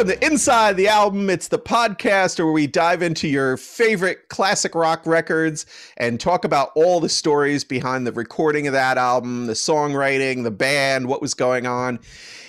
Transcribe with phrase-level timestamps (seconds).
[0.00, 1.28] Welcome to Inside the Album.
[1.28, 5.66] It's the podcast where we dive into your favorite classic rock records
[5.98, 10.50] and talk about all the stories behind the recording of that album, the songwriting, the
[10.50, 11.98] band, what was going on.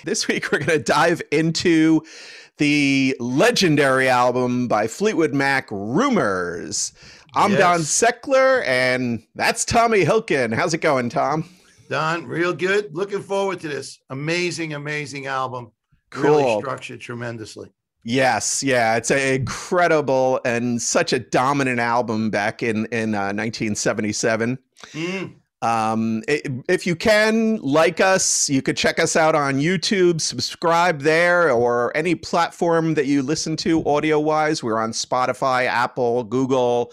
[0.06, 2.02] This week, we're going to dive into
[2.56, 6.94] the legendary album by Fleetwood Mac, Rumours.
[7.34, 7.60] I'm Yes.
[7.60, 10.54] Don Seckler, and that's Tommy Hilkin.
[10.54, 11.44] How's it going, Tom?
[11.90, 12.96] Don, real good.
[12.96, 15.72] Looking forward to this amazing, amazing album.
[16.16, 17.70] Really structured tremendously.
[18.04, 24.58] Yes, yeah, it's a incredible and such a dominant album back in in uh, 1977.
[24.92, 30.20] Mm, Um, i- if you can like us, you could check us out on YouTube,
[30.20, 34.64] subscribe there, or any platform that you listen to audio wise.
[34.64, 36.92] We're on Spotify, Apple, Google,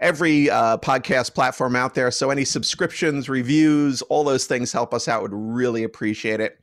[0.00, 2.10] every uh, podcast platform out there.
[2.10, 5.22] So any subscriptions, reviews, all those things help us out.
[5.22, 6.58] Would really appreciate it.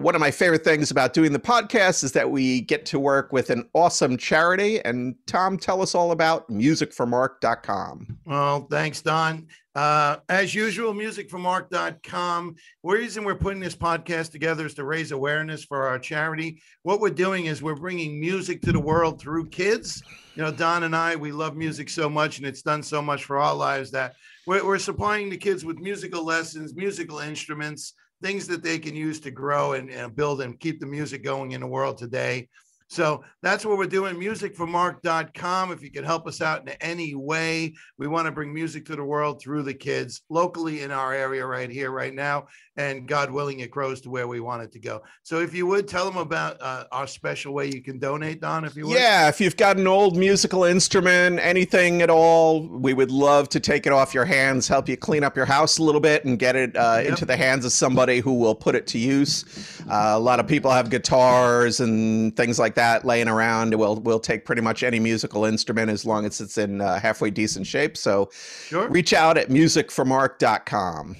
[0.00, 3.32] One of my favorite things about doing the podcast is that we get to work
[3.32, 4.80] with an awesome charity.
[4.84, 8.18] And Tom, tell us all about musicformark.com.
[8.24, 9.48] Well, thanks, Don.
[9.74, 12.54] Uh, as usual, musicformark.com.
[12.84, 16.62] The reason we're putting this podcast together is to raise awareness for our charity.
[16.84, 20.00] What we're doing is we're bringing music to the world through kids.
[20.36, 23.24] You know, Don and I, we love music so much, and it's done so much
[23.24, 24.14] for our lives that
[24.46, 29.20] we're, we're supplying the kids with musical lessons, musical instruments, things that they can use
[29.20, 32.48] to grow and, and build and keep the music going in the world today.
[32.88, 34.16] So that's what we're doing.
[34.16, 35.72] Musicformark.com.
[35.72, 38.96] If you could help us out in any way, we want to bring music to
[38.96, 42.46] the world through the kids locally in our area right here, right now.
[42.76, 45.02] And God willing, it grows to where we want it to go.
[45.24, 48.64] So if you would tell them about uh, our special way you can donate, Don,
[48.64, 48.96] if you would.
[48.96, 53.60] Yeah, if you've got an old musical instrument, anything at all, we would love to
[53.60, 56.38] take it off your hands, help you clean up your house a little bit, and
[56.38, 57.06] get it uh, Yep.
[57.08, 59.44] into the hands of somebody who will put it to use.
[59.90, 63.74] Uh, a lot of people have guitars and things like that laying around.
[63.74, 67.30] We'll we'll take pretty much any musical instrument as long as it's in uh, halfway
[67.30, 67.96] decent shape.
[67.96, 68.30] So
[68.66, 68.88] Sure.
[68.88, 71.16] reach out at musicformark.com.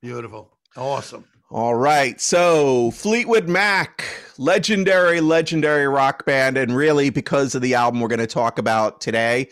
[0.00, 0.50] Beautiful.
[0.76, 1.24] Awesome.
[1.52, 2.20] All right.
[2.20, 4.04] So Fleetwood Mac,
[4.38, 6.56] legendary, legendary rock band.
[6.56, 9.48] And really, because of the album we're going to talk about today,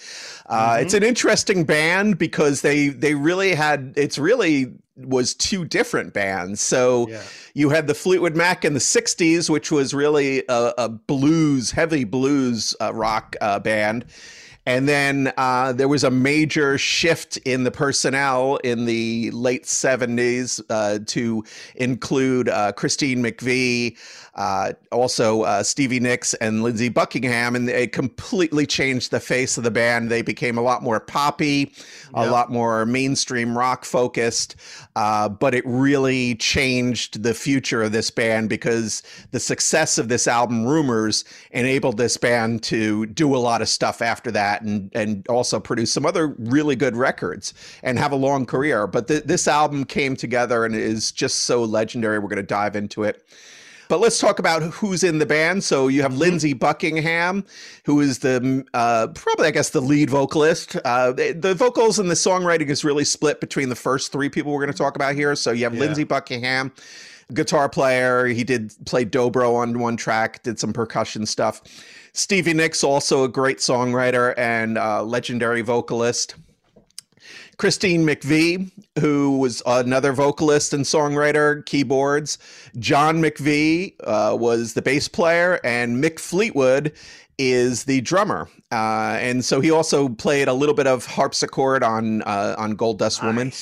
[0.47, 0.83] uh, Mhm.
[0.83, 6.61] it's an interesting band because they, they really had, it's really was two different bands.
[6.61, 7.23] So Yeah.
[7.55, 12.05] you had the Fleetwood Mac in the 60s, which was really a, a blues, heavy
[12.05, 14.05] blues uh, rock uh, band.
[14.69, 20.61] And then uh, there was a major shift in the personnel in the late 70s
[20.69, 21.43] uh, to
[21.75, 23.97] include uh, Christine McVie,
[24.39, 29.65] uh, also uh, Stevie Nicks and Lindsey Buckingham, and it completely changed the face of
[29.65, 30.11] the band.
[30.13, 31.73] They became a lot more poppy,
[32.15, 34.55] a lot more mainstream rock focused,
[34.95, 40.29] uh, but it really changed the future of this band because the success of this
[40.29, 45.27] album, Rumours, enabled this band to do a lot of stuff after that and, and
[45.27, 48.87] also produce some other really good records and have a long career.
[48.87, 52.21] But th- this album came together and is just so legendary.
[52.21, 53.25] We're going to dive into it.
[53.89, 55.65] But let's talk about who's in the band.
[55.65, 57.45] So you have Lindsey Buckingham,
[57.85, 60.77] who is the uh, probably, I guess, the lead vocalist.
[60.85, 64.53] Uh, the, the vocals and the songwriting is really split between the first three people
[64.53, 65.35] we're going to talk about here.
[65.35, 65.81] So you have Yeah.
[65.81, 66.73] Lindsey Buckingham,
[67.33, 68.27] guitar player.
[68.27, 71.63] He did play dobro on one track, did some percussion stuff.
[72.13, 76.35] Stevie Nicks, also a great songwriter and uh, legendary vocalist.
[77.59, 78.71] Christine McVie,
[79.01, 82.39] who was another vocalist and songwriter, keyboards.
[82.79, 86.93] John McVie uh, was the bass player, and Mick Fleetwood
[87.37, 88.49] is the drummer.
[88.71, 92.99] Uh, and so he also played a little bit of harpsichord on uh, on Gold
[92.99, 93.53] Dust Woman.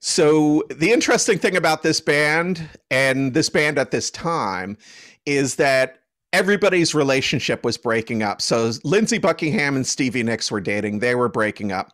[0.00, 4.78] So the interesting thing about this band and this band at this time
[5.26, 5.98] is that
[6.32, 8.40] everybody's relationship was breaking up.
[8.40, 11.92] So Lindsey Buckingham and Stevie Nicks were dating, they were breaking up.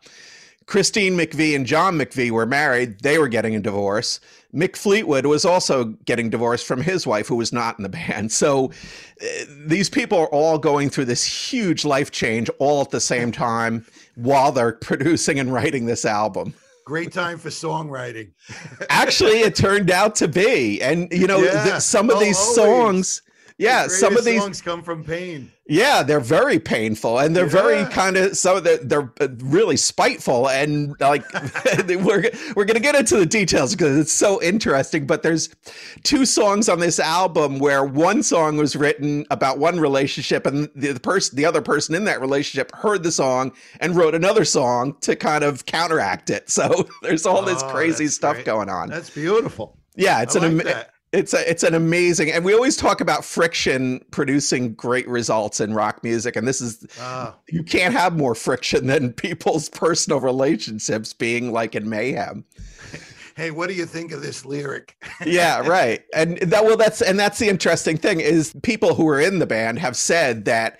[0.67, 4.19] Christine McVie and John McVie were married, they were getting a divorce.
[4.53, 8.31] Mick Fleetwood was also getting divorced from his wife, who was not in the band.
[8.31, 8.71] So
[9.21, 9.25] uh,
[9.65, 13.85] these people are all going through this huge life change all at the same time
[14.15, 16.53] while they're producing and writing this album.
[16.85, 18.31] Great time for songwriting.
[18.89, 20.81] Actually, it turned out to be.
[20.81, 21.63] And, you know, Yeah.
[21.65, 22.55] th- some of Oh, these always.
[22.55, 23.21] songs,
[23.57, 25.51] yeah, The some of these songs come from pain.
[25.69, 30.47] Yeah, they're very painful and they're very kind of so they're, they're uh, really spiteful
[30.47, 31.25] and like
[31.89, 35.05] we're we're gonna get into the details because it's so interesting.
[35.05, 35.49] But there's
[36.03, 40.93] two songs on this album where one song was written about one relationship and the,
[40.93, 43.51] the person the other person in that relationship heard the song
[43.81, 46.49] and wrote another song to kind of counteract it.
[46.57, 48.45] So there's all this Oh, crazy stuff great.
[48.45, 48.89] going on.
[48.89, 49.77] That's beautiful.
[49.95, 50.93] yeah, it's I an like that.
[51.17, 55.73] It's a, it's an amazing, and we always talk about friction producing great results in
[55.73, 61.13] rock music, and this is uh, you can't have more friction than people's personal relationships
[61.13, 62.45] being like in mayhem.
[63.35, 64.95] Hey, what do you think of this lyric?
[65.25, 66.03] yeah, right.
[66.13, 69.45] And that well, that's and that's the interesting thing is people who are in the
[69.45, 70.79] band have said that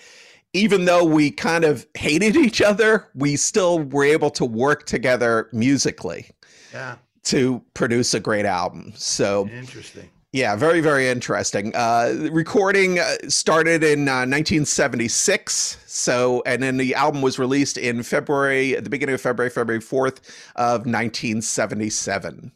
[0.53, 5.49] even though we kind of hated each other, we still were able to work together
[5.51, 6.29] musically.
[6.73, 6.95] Yeah.
[7.25, 8.93] To produce a great album.
[8.95, 10.09] So interesting.
[10.33, 11.73] Yeah, very, very interesting.
[11.73, 15.77] Uh, recording uh, started in uh, 1976.
[15.85, 20.19] So, and then the album was released in February, the beginning of February, February 4th
[20.57, 22.51] of 1977.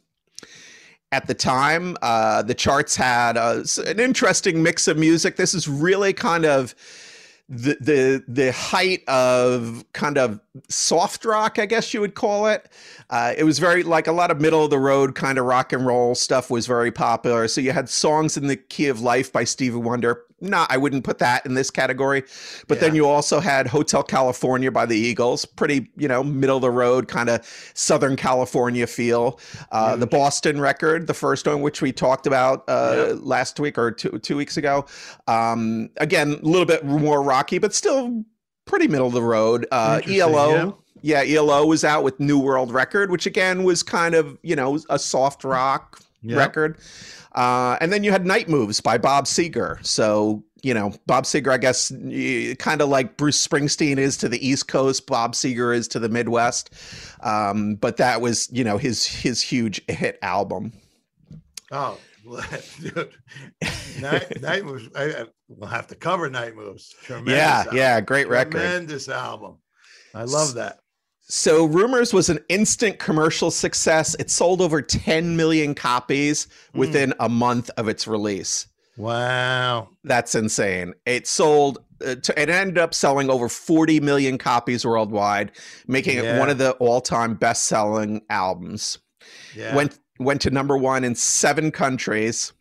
[1.12, 5.36] At the time, uh, the charts had uh, an interesting mix of music.
[5.36, 6.74] This is really kind of
[7.52, 10.40] the the the height of kind of
[10.70, 12.70] soft rock, I guess you would call it.
[13.10, 15.74] Uh, it was very like a lot of middle of the road kind of rock
[15.74, 17.46] and roll stuff was very popular.
[17.48, 20.24] So you had songs in the key of life by Stevie Wonder.
[20.42, 22.24] No, I wouldn't put that in this category.
[22.66, 22.80] But yeah.
[22.80, 26.70] then you also had Hotel California by the Eagles, pretty you know middle of the
[26.70, 29.40] road kind of Southern California feel.
[29.70, 33.14] Uh, The Boston record, the first one which we talked about uh, yeah.
[33.20, 34.84] last week or two two weeks ago.
[35.28, 38.24] Um, again, a little bit more rocky, but still
[38.64, 39.66] pretty middle of the road.
[39.70, 40.80] Uh, ELO.
[41.02, 41.22] Yeah.
[41.22, 41.38] yeah.
[41.38, 44.98] ELO was out with New World Record, which again was kind of, you know, a
[44.98, 46.78] soft rock record.
[47.34, 49.84] Uh, and then you had Night Moves by Bob Seger.
[49.84, 51.90] So, you know, Bob Seger, I guess,
[52.58, 56.08] kind of like Bruce Springsteen is to the East Coast, Bob Seger is to the
[56.08, 56.74] Midwest.
[57.20, 60.72] Um, but that was, you know, his his huge hit album.
[61.70, 61.98] Oh,
[62.80, 63.10] dude.
[64.00, 64.88] Night, night moves.
[64.96, 66.94] I, we'll have to cover night moves.
[67.02, 67.76] Tremendous yeah, album.
[67.76, 68.52] yeah, great record.
[68.52, 69.58] Tremendous album.
[70.14, 70.80] I love that.
[71.34, 74.14] So, Rumours was an instant commercial success.
[74.18, 77.16] It sold over 10 million copies within mm.
[77.20, 78.66] a month of its release.
[78.98, 79.88] Wow.
[80.04, 80.92] That's insane.
[81.06, 85.52] It sold, uh, to, it ended up selling over 40 million copies worldwide,
[85.86, 86.36] making yeah.
[86.36, 88.98] it one of the all time best selling albums.
[89.56, 89.74] Yeah.
[89.74, 92.52] Went went to number one in seven countries.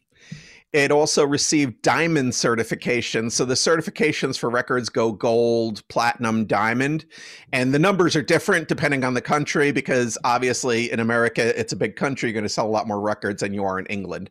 [0.74, 3.30] It also received diamond certification.
[3.30, 7.06] So the certifications for records go gold, platinum, diamond.
[7.52, 11.76] And the numbers are different depending on the country because obviously in America, it's a
[11.76, 12.30] big country.
[12.30, 14.30] You're going to sell a lot more records than you are in England.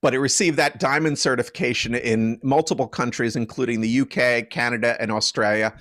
[0.00, 5.74] But it received that diamond certification in multiple countries, including the UK, Canada, and Australia.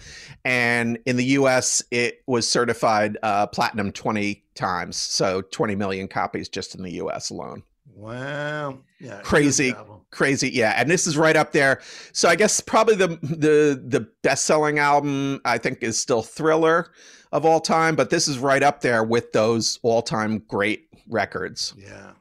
[0.44, 4.98] And in the US, it was certified uh, platinum 20 times.
[4.98, 7.62] So 20 million copies just in the US alone.
[8.00, 8.80] Wow.
[9.00, 9.20] Yeah.
[9.24, 9.76] Crazy.
[10.12, 10.50] Crazy.
[10.50, 10.74] Yeah.
[10.78, 11.82] And this is right up there.
[12.14, 16.92] So I guess probably the the the best-selling album I think is still Thriller
[17.32, 21.74] of all time, but this is right up there with those all-time great records.
[21.78, 22.12] Yeah.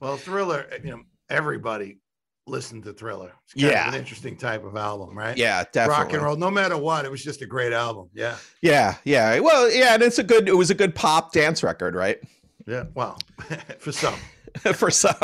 [0.00, 1.98] Well, Thriller, eh, you know, everybody
[2.46, 3.32] listened to Thriller.
[3.54, 3.88] It's yeah.
[3.88, 5.36] an interesting type of album, right?
[5.36, 6.04] Yeah, definitely.
[6.04, 8.10] Rock and roll, no matter what, it was just a great album.
[8.12, 8.36] Yeah.
[8.60, 9.38] Yeah, yeah.
[9.38, 12.18] Well, yeah, and it's a good it was a good pop dance record, right?
[12.66, 12.84] Yeah.
[12.94, 13.18] Well,
[13.78, 14.14] for some.
[14.74, 15.14] for some.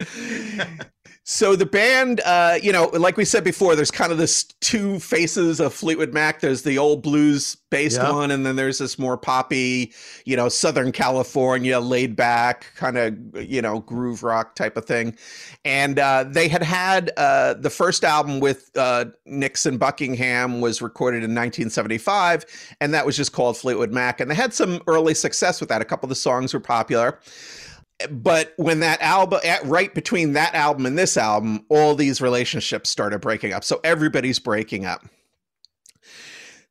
[1.24, 4.98] so the band, uh, you know, like we said before, there's kind of this two
[4.98, 6.40] faces of Fleetwood Mac.
[6.40, 9.92] There's the old blues based one, and then there's this more poppy,
[10.24, 15.16] you know, Southern California, laid back kind of, you know, groove rock type of thing.
[15.64, 20.82] And uh, they had had uh, the first album with uh, Nicks and Buckingham was
[20.82, 22.44] recorded in 1975,
[22.80, 24.20] and that was just called Fleetwood Mac.
[24.20, 25.80] And they had some early success with that.
[25.80, 27.20] A couple of the songs were popular
[28.10, 33.20] but when that album right between that album and this album all these relationships started
[33.20, 35.04] breaking up so everybody's breaking up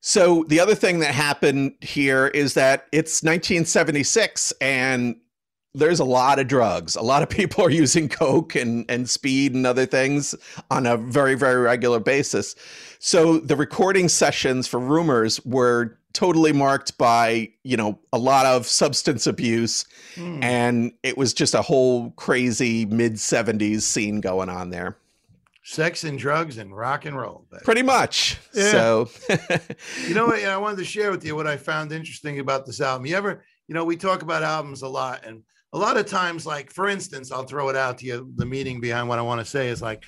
[0.01, 5.15] so the other thing that happened here is that it's 1976 and
[5.73, 6.95] there's a lot of drugs.
[6.95, 10.35] A lot of people are using coke and, and speed and other things
[10.69, 12.55] on a very, very regular basis.
[12.99, 18.67] So the recording sessions for Rumours were totally marked by, you know, a lot of
[18.67, 19.85] substance abuse.
[20.15, 20.43] Mm.
[20.43, 24.97] And it was just a whole crazy mid 70s scene going on there.
[25.63, 27.45] Sex and drugs and rock and roll.
[27.63, 28.39] Pretty much.
[28.53, 28.71] Yeah.
[28.71, 29.09] So,
[30.07, 30.39] you know what?
[30.43, 33.05] I wanted to share with you what I found interesting about this album.
[33.05, 36.45] You ever, you know, we talk about albums a lot, and a lot of times,
[36.45, 38.31] like for instance, I'll throw it out to you.
[38.35, 40.03] The meaning behind what I want to say is like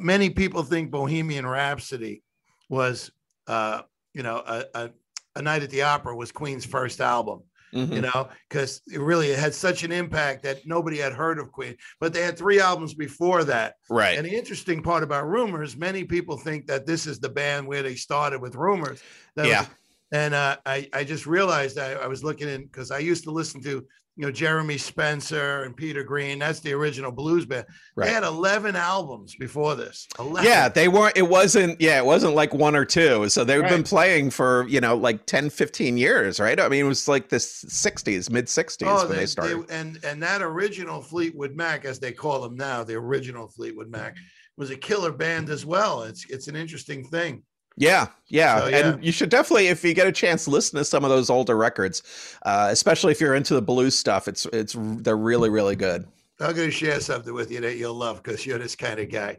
[0.00, 2.22] many people think Bohemian Rhapsody
[2.68, 3.10] was,
[3.46, 3.82] uh,
[4.14, 4.90] you know, a, a,
[5.36, 7.42] a Night at the Opera was Queen's first album.
[7.74, 7.92] Mm-hmm.
[7.94, 11.74] You know, because it really had such an impact that nobody had heard of Queen,
[12.00, 13.76] but they had three albums before that.
[13.88, 14.18] Right.
[14.18, 17.82] And the interesting part about Rumours, many people think that this is the band where
[17.82, 19.02] they started with Rumours.
[19.36, 19.60] That yeah.
[19.60, 19.68] Was,
[20.12, 23.30] and uh, I, I just realized I, I was looking in because I used to
[23.30, 26.38] listen to you know Jeremy Spencer and Peter Green.
[26.38, 27.64] That's the original blues band.
[27.96, 28.06] Right.
[28.06, 30.06] They had 11 albums before this.
[30.18, 30.44] 11.
[30.48, 33.28] Yeah, they weren't it wasn't yeah, it wasn't like one or two.
[33.28, 36.60] So they've been playing for, you know, like 10, 15 years, right?
[36.60, 39.64] I mean, it was like the 60s, mid 60s Oh, when they, started.
[39.70, 44.16] and and that original Fleetwood Mac, as they call them now, the original Fleetwood Mac,
[44.58, 46.02] was a killer band as well.
[46.02, 47.42] It's it's an interesting thing.
[47.76, 48.76] Yeah, yeah, So, yeah.
[48.92, 51.56] and you should definitely, if you get a chance, listen to some of those older
[51.56, 52.02] records,
[52.44, 54.28] uh, especially if you're into the blues stuff.
[54.28, 56.06] It's it's they're really really good.
[56.40, 59.10] I'm going to share something with you that you'll love because you're this kind of
[59.10, 59.38] guy.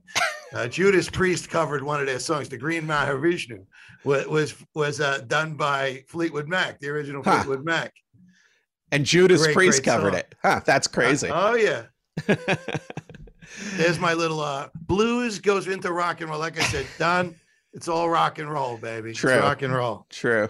[0.53, 3.65] Uh, Judas Priest covered one of their songs, "The Green Manalishi,"
[4.03, 7.37] was was was uh, done by Fleetwood Mac, the original Huh.
[7.43, 7.93] Fleetwood Mac.
[8.91, 10.19] And Judas Great, Priest great covered song.
[10.19, 10.35] it.
[10.41, 11.29] Huh, that's crazy.
[11.31, 11.83] oh yeah.
[13.75, 16.39] There's my little uh, blues goes into rock and roll.
[16.39, 17.35] Like I said, Don,
[17.73, 19.11] it's all rock and roll, baby.
[19.11, 19.37] It's True.
[19.39, 20.05] rock and roll.
[20.09, 20.49] True.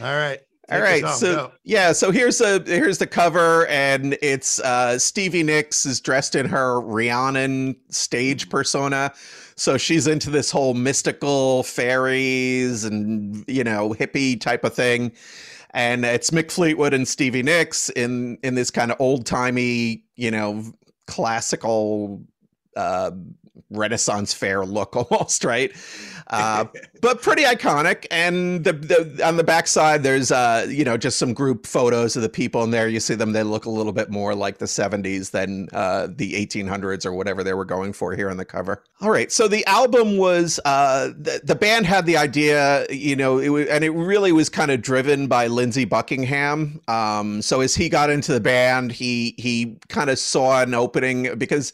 [0.00, 0.40] All right.
[0.70, 1.18] All home.
[1.18, 1.52] so Go.
[1.64, 6.46] yeah, so here's a here's the cover, and it's uh, Stevie Nicks is dressed in
[6.46, 9.12] her Rhiannon stage persona,
[9.56, 15.10] so she's into this whole mystical fairies and you know hippie type of thing,
[15.70, 20.30] and it's Mick Fleetwood and Stevie Nicks in in this kind of old timey you
[20.30, 20.62] know
[21.08, 22.22] classical
[22.76, 23.10] uh,
[23.70, 25.72] Renaissance fair look almost right.
[26.30, 26.64] Uh,
[27.00, 28.06] but pretty iconic.
[28.10, 32.22] And the, the on the backside, there's uh, you know, just some group photos of
[32.22, 32.88] the people in there.
[32.88, 36.34] You see them; they look a little bit more like the '70s than uh, the
[36.46, 38.82] 1800s or whatever they were going for here on the cover.
[39.00, 43.38] All right, so the album was uh, the the band had the idea, you know,
[43.38, 46.80] it was, and it really was kind of driven by Lindsey Buckingham.
[46.86, 51.36] Um, so as he got into the band, he he kind of saw an opening
[51.38, 51.72] because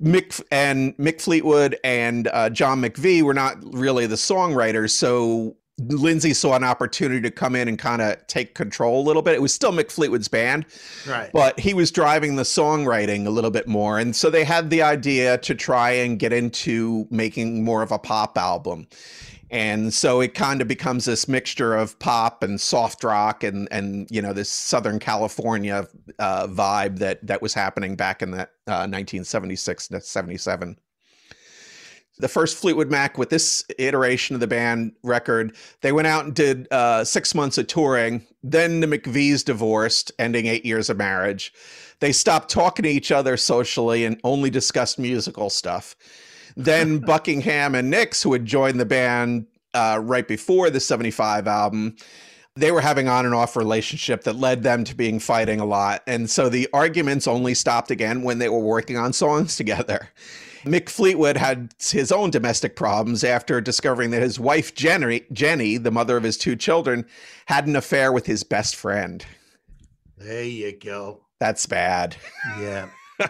[0.00, 4.88] Mick and Mick Fleetwood and uh, John McVie were not really the songwriter.
[4.90, 9.22] so Lindsey saw an opportunity to come in and kind of take control a little
[9.22, 9.34] bit.
[9.34, 10.66] It was still Mick Fleetwood's band,
[11.06, 11.30] Right.
[11.32, 14.82] but he was driving the songwriting a little bit more, and so they had the
[14.82, 18.88] idea to try and get into making more of a pop album.
[19.52, 24.06] And so it kind of becomes this mixture of pop and soft rock and and
[24.10, 25.86] you know this Southern California
[26.18, 30.76] uh, vibe that that was happening back in that uh, 1976 to 77.
[32.18, 36.34] The first Fleetwood Mac with this iteration of the band record, they went out and
[36.34, 38.26] did uh, six months of touring.
[38.42, 41.52] Then the McVies divorced, ending eight years of marriage.
[42.00, 45.96] They stopped talking to each other socially and only discussed musical stuff.
[46.56, 51.96] Then Buckingham and Nicks, who had joined the band uh, right before the 75 album,
[52.56, 56.02] they were having on and off relationship that led them to being fighting a lot.
[56.06, 60.08] And so the arguments only stopped again when they were working on songs together.
[60.68, 65.90] Mick Fleetwood had his own domestic problems after discovering that his wife Jenny, Jenny, the
[65.90, 67.06] mother of his two children,
[67.46, 69.24] had an affair with his best friend.
[70.16, 71.20] There you go.
[71.38, 72.16] That's bad.
[72.58, 72.88] Yeah.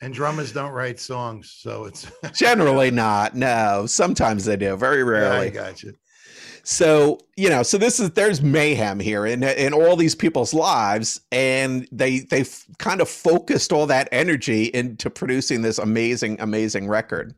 [0.00, 3.34] and drummers don't write songs, so it's Generally not.
[3.34, 4.76] No, sometimes they do.
[4.76, 5.26] Very rarely.
[5.26, 5.50] I rarely.
[5.50, 5.94] got you.
[6.68, 11.20] So, you know, so this is there's mayhem here in in all these people's lives
[11.30, 12.44] and they they
[12.78, 17.36] kind of focused all that energy into producing this amazing amazing record.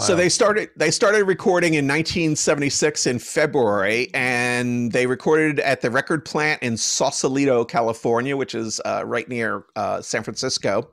[0.00, 5.90] So they started they started recording in 1976 in February and they recorded at the
[5.92, 10.90] record plant in Sausalito, California, which is uh, right near uh, San Francisco.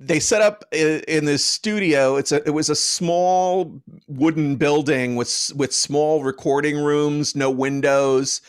[0.00, 2.16] They set up in this studio.
[2.16, 8.40] It's a it was a small wooden building with with small recording rooms, no windows.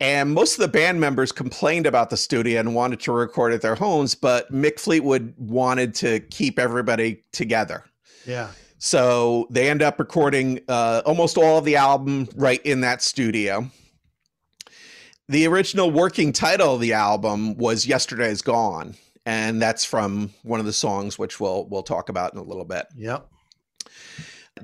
[0.00, 3.62] And most of the band members complained about the studio and wanted to record at
[3.62, 7.84] their homes, but Mick Fleetwood wanted to keep everybody together.
[8.26, 8.50] yeah.
[8.78, 13.70] So they end up recording uh, almost all of the album right in that studio.
[15.28, 20.66] The original working title of the album was "Yesterday's Gone," and that's from one of
[20.66, 22.86] the songs, which we'll we'll talk about in a little bit.
[22.96, 23.28] Yep.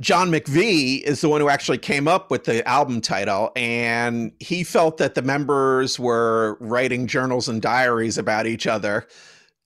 [0.01, 4.63] John McVie is the one who actually came up with the album title, and he
[4.63, 9.07] felt that the members were writing journals and diaries about each other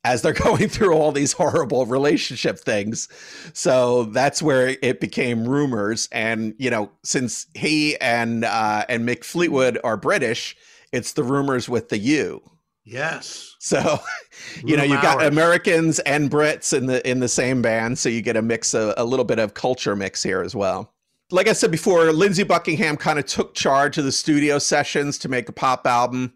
[0.05, 3.09] as they're going through all these horrible relationship things.
[3.53, 6.09] So that's where it became rumors.
[6.13, 10.57] And you know, since he and uh, and Mick Fleetwood are British,
[10.93, 12.43] it's the rumors with the U.
[12.85, 13.55] Yes.
[13.61, 14.01] So,
[14.65, 18.23] you know, you've got Americans and Brits in the in the same band, so you
[18.23, 20.93] get a mix of a little bit of culture mix here as well.
[21.31, 25.29] Like I said before, Lindsey Buckingham kind of took charge of the studio sessions to
[25.29, 26.35] make a pop album.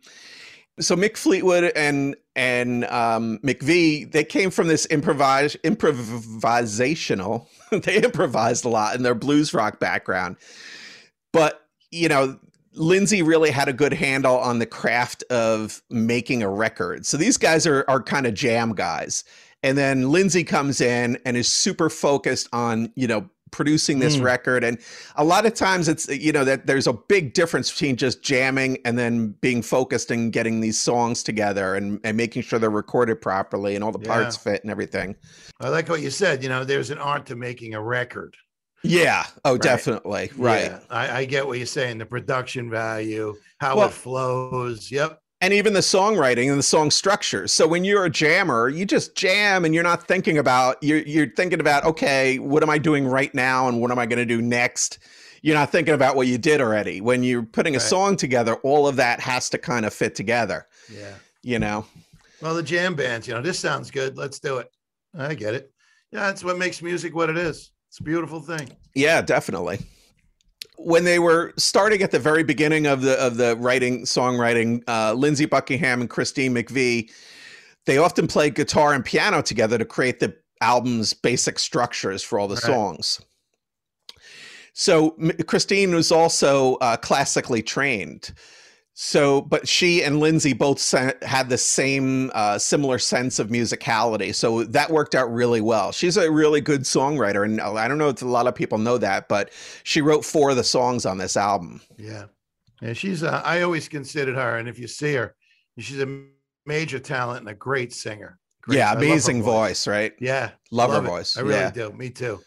[0.78, 7.46] So Mick Fleetwood and and um, McVie, they came from this improvise improvisational.
[7.70, 10.36] they improvised a lot in their blues rock background,
[11.32, 12.38] but you know
[12.76, 17.06] Lindsey really had a good handle on the craft of making a record.
[17.06, 19.25] So these guys are are kind of jam guys.
[19.62, 24.23] And then Lindsey comes in and is super focused on, you know, producing this mm.
[24.23, 24.76] record and
[25.14, 28.76] a lot of times it's you know that there's a big difference between just jamming
[28.85, 33.21] and then being focused and getting these songs together and, and making sure they're recorded
[33.21, 34.09] properly and all the yeah.
[34.09, 35.14] parts fit and everything
[35.61, 38.37] i like what you said you know there's an art to making a record
[38.87, 39.62] yeah oh right?
[39.62, 40.81] definitely right yeah.
[40.90, 45.52] I, I, get what you're saying the production value how well, it flows yep and
[45.52, 47.47] even the songwriting and the song structure.
[47.47, 51.31] So when you're a jammer, you just jam and you're not thinking about you're you're
[51.31, 54.25] thinking about okay, what am I doing right now and what am I going to
[54.25, 54.99] do next?
[55.43, 57.00] You're not thinking about what you did already.
[57.00, 57.87] When you're putting a right.
[57.87, 60.66] song together, all of that has to kind of fit together.
[60.93, 61.14] Yeah.
[61.43, 61.87] You know.
[62.40, 64.16] Well, the jam bands, you know, this sounds good.
[64.16, 64.71] Let's do it.
[65.16, 65.71] I get it.
[66.12, 67.71] Yeah, that's what makes music what it is.
[67.96, 68.68] It's a beautiful thing.
[68.94, 69.78] Yeah, definitely
[70.76, 75.14] when they were starting at the very beginning of the of the writing songwriting, uh,
[75.14, 77.10] Lindsey Buckingham and Christine McVie,
[77.86, 82.48] they often played guitar and piano together to create the album's basic structures for all
[82.48, 82.64] the right.
[82.64, 83.22] songs.
[84.74, 85.12] So
[85.46, 88.34] Christine was also uh, classically trained.
[88.98, 94.34] So, but she and Lindsey both had the same uh, similar sense of musicality.
[94.34, 95.92] So that worked out really well.
[95.92, 97.44] She's a really good songwriter.
[97.44, 99.50] And I don't know if a lot of people know that, but
[99.82, 101.82] she wrote four of the songs on this album.
[101.98, 102.24] Yeah.
[102.80, 102.94] Yeah.
[102.94, 104.56] She's, uh, I always considered her.
[104.56, 105.34] And if you see her,
[105.78, 106.22] she's a
[106.64, 108.38] major talent and a great singer.
[108.62, 108.78] Great.
[108.78, 108.94] Yeah.
[108.94, 109.84] Amazing voice.
[109.84, 109.86] voice.
[109.86, 110.14] right?
[110.20, 110.52] Yeah.
[110.70, 111.10] Love, love her it.
[111.10, 111.36] voice.
[111.36, 111.70] I really yeah.
[111.70, 111.92] do.
[111.92, 112.40] Me too.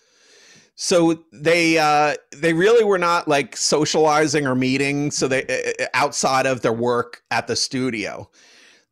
[0.81, 5.11] So they uh, they really were not like socializing or meeting.
[5.11, 8.29] So they uh, uh, outside of their work at the studio.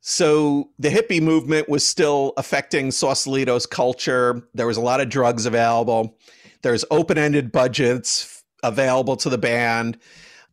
[0.02, 4.46] So the hippie movement was still affecting Sausalito's culture.
[4.54, 6.18] There was a lot of drugs available.
[6.62, 9.98] There's open-ended budgets available to the band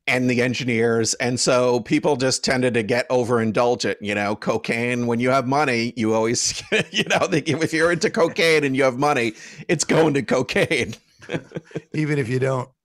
[0.07, 1.15] and the engineers.
[1.15, 5.09] And so people just tended to get overindulgent, you know, cocaine.
[5.09, 8.99] When you have money, you always, you know, if you're into cocaine and you have
[8.99, 9.33] money,
[9.67, 10.95] it's going to cocaine.
[11.95, 12.69] even if you don't.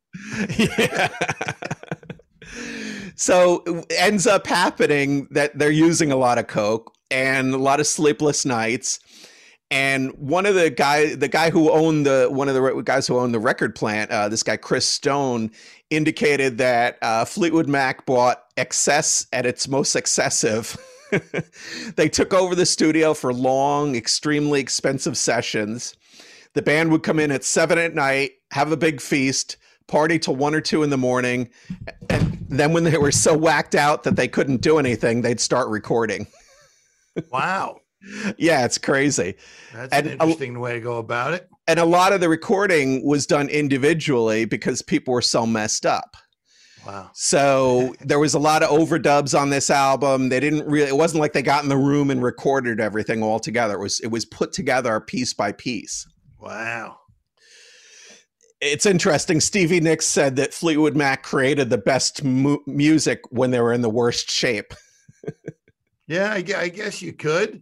[0.57, 1.09] Yeah.
[3.15, 7.85] so ends up happening that they're using a lot of coke and a lot of
[7.85, 8.99] sleepless nights.
[9.71, 13.19] And one of the guy, the guy who owned the one of the guys who
[13.19, 15.51] owned the record plant, uh, this guy Chris Stone,
[15.91, 20.75] indicated that uh, Fleetwood Mac bought excess at its most excessive.
[21.95, 25.95] they took over the studio for long, extremely expensive sessions.
[26.53, 29.57] The band would come in at seven at night, have a big feast,
[29.87, 31.49] party till one or two in the morning,
[32.09, 35.67] and then when they were so whacked out that they couldn't do anything, they'd start
[35.69, 36.27] recording.
[37.33, 37.79] Wow.
[38.37, 39.35] yeah, it's crazy.
[39.73, 41.49] That's and an interesting a, way to go about it.
[41.67, 46.15] And a lot of the recording was done individually because people were so messed up.
[46.85, 47.09] Wow.
[47.13, 50.29] So there was a lot of overdubs on this album.
[50.29, 53.39] They didn't really it wasn't like they got in the room and recorded everything all
[53.39, 53.75] together.
[53.75, 56.07] It was it was put together piece by piece.
[56.39, 56.99] Wow.
[58.61, 59.39] It's interesting.
[59.39, 63.81] Stevie Nicks said that Fleetwood Mac created the best mu- music when they were in
[63.81, 64.73] the worst shape.
[66.07, 67.61] yeah, I, I, guess you could.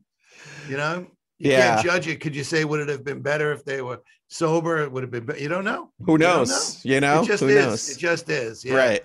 [0.68, 1.76] You know, you yeah.
[1.76, 2.20] can't judge it.
[2.20, 4.80] Could you say would it have been better if they were sober?
[4.80, 5.26] It would have been.
[5.26, 5.92] Be- you don't know.
[6.06, 6.84] Who knows?
[6.84, 7.08] You, know?
[7.08, 7.24] you know?
[7.24, 7.66] It just Who is.
[7.66, 7.90] Knows?
[7.90, 8.66] It just is.
[8.66, 8.76] Yeah.
[8.76, 9.04] Right.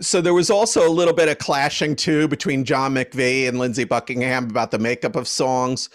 [0.00, 3.84] So there was also a little bit of clashing too between John McVie and Lindsey
[3.84, 5.88] Buckingham about the makeup of songs,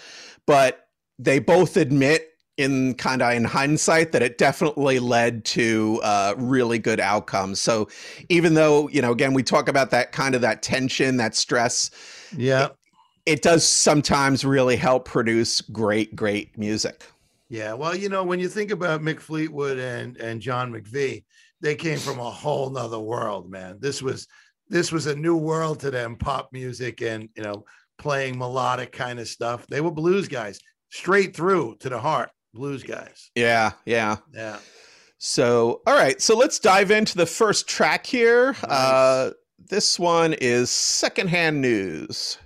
[0.47, 0.87] but
[1.19, 2.28] they both admit
[2.59, 7.61] in kind of in hindsight that it definitely led to uh, really good outcomes.
[7.61, 7.87] So
[8.27, 11.89] even though you know, again, we talk about that kind of that tension, that stress.
[12.35, 12.75] Yeah, it,
[13.25, 17.05] it does sometimes really help produce great, great music.
[17.47, 21.23] Yeah, well, you know, when you think about Mick Fleetwood and and John McVie,
[21.61, 23.77] they came from a whole nother world, man.
[23.79, 24.27] This was
[24.67, 27.63] this was a new world to them, pop music and you know,
[27.97, 29.65] playing melodic kind of stuff.
[29.67, 33.31] They were blues guys, straight through to the heart blues guys.
[33.35, 34.17] Yeah, yeah.
[34.33, 34.57] Yeah.
[35.17, 36.21] So, all right.
[36.21, 38.53] So let's dive into the first track here.
[38.53, 38.63] Nice.
[38.63, 39.31] Uh,
[39.69, 42.37] this one is Secondhand News.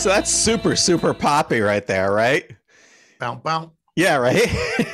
[0.00, 2.50] So that's super, super poppy right there, right?
[3.18, 3.72] Bow, bow.
[3.96, 4.34] Yeah, right.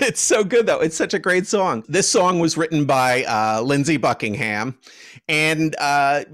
[0.02, 0.80] it's so good though.
[0.80, 1.84] It's such a great song.
[1.86, 4.76] This song was written by uh, Lindsey Buckingham,
[5.28, 6.24] and uh,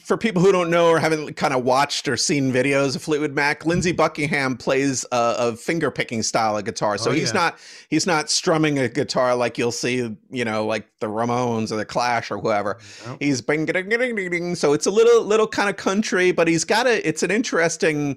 [0.00, 3.32] for people who don't know or haven't kind of watched or seen videos of Fleetwood
[3.34, 6.96] Mac, Lindsey Buckingham plays a, a finger picking style of guitar.
[6.96, 7.40] So Oh, he's yeah.
[7.40, 7.58] not
[7.90, 11.84] he's not strumming a guitar like you'll see, you know, like the Ramones or the
[11.84, 12.78] Clash or whoever.
[13.04, 13.16] No.
[13.20, 14.54] He's bing ding ding ding ding.
[14.54, 17.06] So it's a little little kind of country, but he's got a.
[17.06, 18.16] It's an interesting.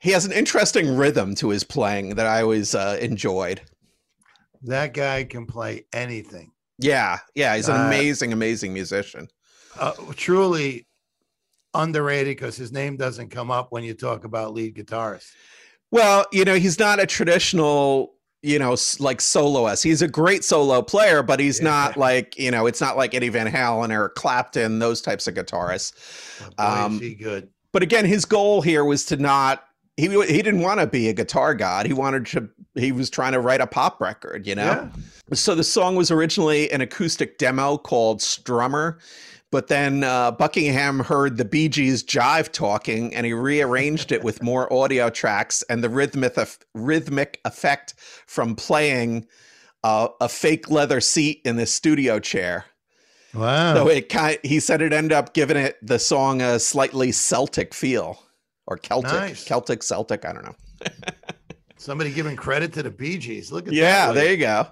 [0.00, 3.60] He has an interesting rhythm to his playing that I always uh, enjoyed.
[4.62, 6.50] That guy can play anything.
[6.78, 9.28] Yeah, yeah, he's an Uh, amazing, amazing musician.
[9.78, 10.86] Uh, truly
[11.74, 15.32] underrated because his name doesn't come up when you talk about lead guitarists.
[15.90, 19.82] Well, you know, he's not a traditional, you know, like soloist.
[19.82, 21.64] He's a great solo player, but he's Yeah.
[21.64, 25.34] not like, you know, it's not like Eddie Van Halen or Clapton, those types of
[25.34, 25.92] guitarists.
[26.56, 27.48] Boy, Um, good.
[27.72, 29.62] But again, his goal here was to not.
[29.98, 31.86] He, he didn't want to be a guitar god.
[31.86, 32.48] He wanted to.
[32.74, 34.90] He was trying to write a pop record, you know.
[35.30, 35.34] Yeah.
[35.34, 38.98] So the song was originally an acoustic demo called Strummer,
[39.56, 44.42] but then uh, Buckingham heard the Bee Gees jive talking and he rearranged it with
[44.42, 46.36] more audio tracks and the rhythmic
[46.74, 47.94] rhythmic effect
[48.26, 49.26] from playing
[49.82, 52.66] uh, a fake leather seat in the studio chair.
[53.32, 53.72] Wow.
[53.76, 57.72] So it kind he said it ended up giving it the song a slightly Celtic
[57.72, 58.22] feel
[58.66, 59.42] or Celtic, Nice.
[59.42, 60.26] Celtic, Celtic.
[60.26, 60.56] I don't know.
[61.86, 63.52] Somebody giving credit to the Bee Gees.
[63.52, 64.14] Look at yeah that.
[64.14, 64.66] there you go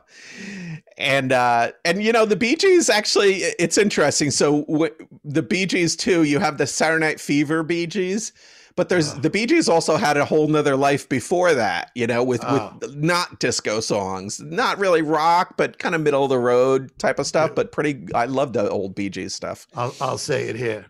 [0.99, 5.67] and uh and you know the bee gees actually it's interesting so w- the bee
[5.67, 8.33] gees too you have the saturday night fever bee gees
[8.77, 9.19] but there's Ah.
[9.19, 12.77] the bee gees also had a whole nother life before that you know with Oh.
[12.81, 17.19] with not disco songs not really rock but kind of middle of the road type
[17.19, 17.55] of stuff Yeah.
[17.57, 20.87] but pretty i love the old bee gees stuff I'll, I'll say it here.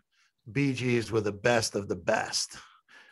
[0.52, 2.58] Bee Gees were the best of the best.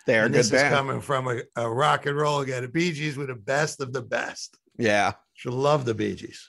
[0.07, 2.61] They're and good this band is coming from a, a rock and roll guy.
[2.61, 4.59] The Bee Gees were the best of the best.
[4.79, 6.49] yeah Should love the Bee Gees.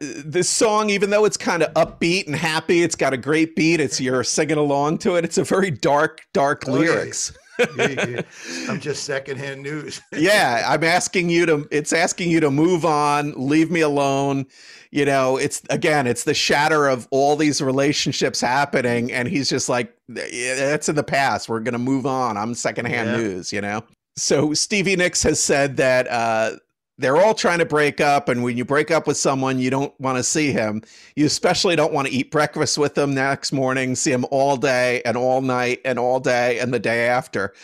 [0.00, 3.78] this song, even though it's kind of upbeat and happy, it's got a great beat.
[3.80, 5.24] It's you're singing along to it.
[5.24, 7.32] It's a very dark, dark Oh, lyrics.
[7.58, 10.00] I'm just secondhand news.
[10.12, 11.68] yeah, I'm asking you to.
[11.70, 14.46] It's asking you to move on, leave me alone.
[14.90, 19.68] You know, it's again, it's the shatter of all these relationships happening, and he's just
[19.68, 21.48] like, "Yeah, "That's in the past.
[21.48, 23.16] We're gonna move on." I'm secondhand Yeah.
[23.16, 23.52] news.
[23.52, 23.84] You know.
[24.16, 26.56] So Stevie Nicks has said that uh,
[26.98, 29.98] they're all trying to break up, and when you break up with someone, you don't
[30.00, 30.82] want to see him.
[31.16, 35.02] You especially don't want to eat breakfast with them next morning, see him all day
[35.04, 37.54] and all night and all day and the day after.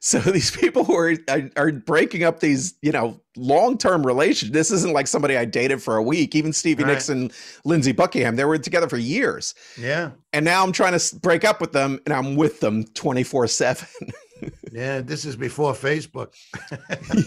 [0.00, 1.14] So these people who are,
[1.56, 4.52] are breaking up these, you know, long-term relations.
[4.52, 6.34] This isn't like somebody I dated for a week.
[6.34, 6.92] Even Stevie Right.
[6.92, 7.32] Nicks and
[7.64, 9.54] Lindsey Buckingham, they were together for years.
[9.76, 10.12] Yeah.
[10.32, 14.12] And now I'm trying to break up with them and I'm with them 24/7.
[14.70, 15.00] Yeah.
[15.00, 16.34] This is before Facebook.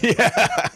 [0.00, 0.68] yeah.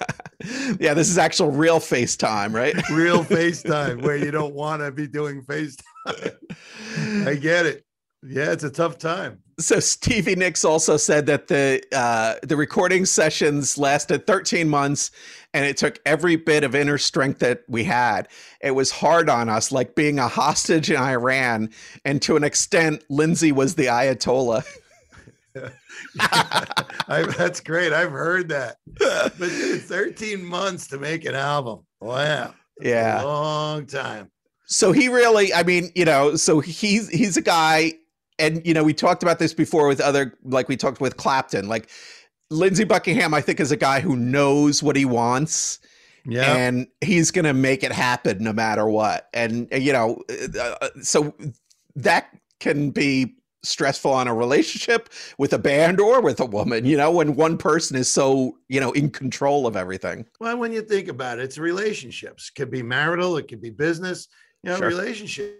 [0.78, 2.74] Yeah, this is actual real FaceTime, right?
[2.90, 5.86] Real FaceTime where you don't want to be doing FaceTime.
[7.26, 7.84] I get it.
[8.26, 9.42] Yeah, it's a tough time.
[9.58, 15.10] so Stevie Nicks also said that the uh, the recording sessions lasted 13 months,
[15.52, 18.28] and it took every bit of inner strength that we had.
[18.62, 21.70] It was hard on us, like being a hostage in Iran,
[22.04, 24.64] and to an extent, Lindsey was the Ayatollah.
[26.20, 27.92] I, that's great.
[27.92, 28.76] I've heard that.
[28.98, 31.80] But dude, 13 months to make an album.
[32.00, 32.54] Wow.
[32.80, 33.22] Yeah.
[33.22, 34.30] long time.
[34.66, 37.92] So he really, I mean, you know, so he's he's a guy,
[38.38, 41.68] and you know, we talked about this before with other, like we talked with Clapton,
[41.68, 41.90] like
[42.50, 43.34] Lindsey Buckingham.
[43.34, 45.80] I think is a guy who knows what he wants.
[46.26, 46.56] Yeah.
[46.56, 49.28] and he's going to make it happen no matter what.
[49.34, 50.22] And you know,
[50.58, 51.34] uh, uh, so
[51.96, 56.96] that can be stressful on a relationship with a band or with a woman, you
[56.96, 60.26] know, when one person is so, you know, in control of everything.
[60.40, 62.50] Well, when you think about it, it's relationships.
[62.50, 64.28] Could be marital, it could be business.
[64.62, 64.88] You know, Sure.
[64.88, 65.58] relationships.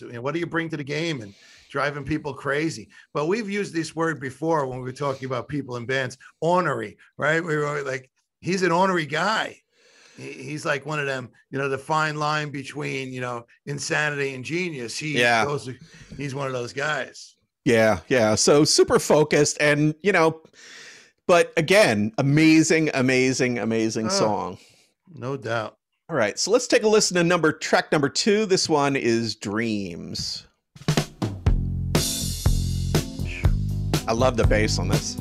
[0.00, 1.34] You know, what do you bring to the game and
[1.70, 2.88] driving people crazy?
[3.12, 6.96] But we've used this word before when we were talking about people in bands, ornery,
[7.18, 7.44] right?
[7.44, 9.60] We were like, he's an ornery guy.
[10.16, 14.44] He's like one of them, you know, the fine line between, you know, insanity and
[14.44, 14.96] genius.
[14.96, 15.44] He Yeah.
[15.44, 15.68] goes,
[16.16, 17.33] he's one of those guys.
[17.64, 18.34] Yeah, yeah.
[18.34, 20.40] So super focused and, you know,
[21.26, 24.10] but again, amazing, amazing, amazing Oh.
[24.10, 24.58] song.
[25.14, 25.76] No doubt.
[26.10, 28.44] All right, so let's take a listen to number track number two.
[28.44, 30.46] This one is Dreams.
[34.06, 35.16] I love the bass on this.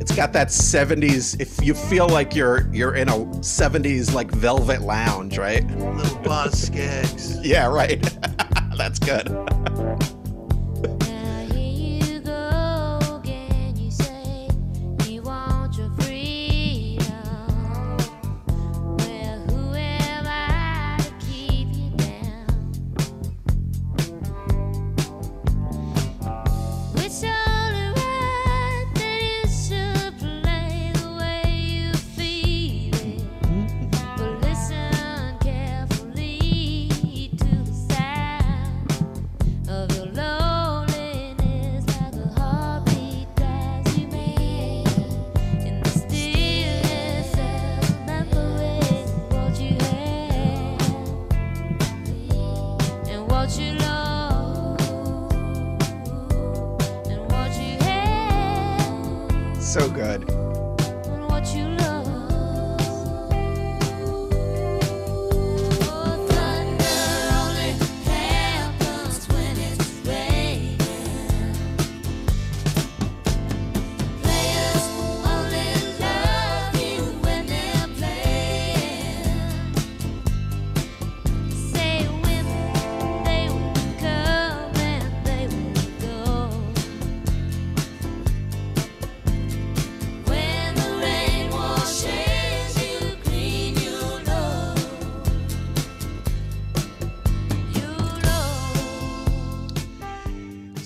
[0.00, 4.82] It's got that 70s if you feel like you're you're in a 70s like velvet
[4.82, 5.64] lounge, right?
[5.78, 7.38] Little Boz Skaggs.
[7.46, 8.02] Yeah, right.
[8.76, 9.28] That's good.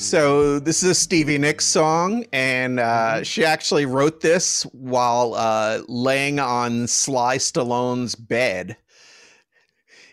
[0.06, 5.80] So this is a Stevie Nicks song, and uh, she actually wrote this while uh,
[5.88, 8.76] laying on Sly Stallone's bed.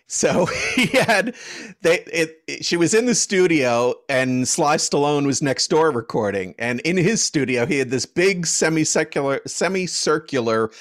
[0.07, 1.35] So he had
[1.83, 6.55] they it, it- she was in the studio and Sly Stallone was next door recording
[6.57, 10.71] and in his studio he had this big semicircular semicircular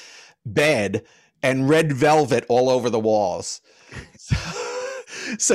[0.46, 1.04] bed
[1.42, 3.60] and red velvet all over the walls.
[4.16, 4.61] So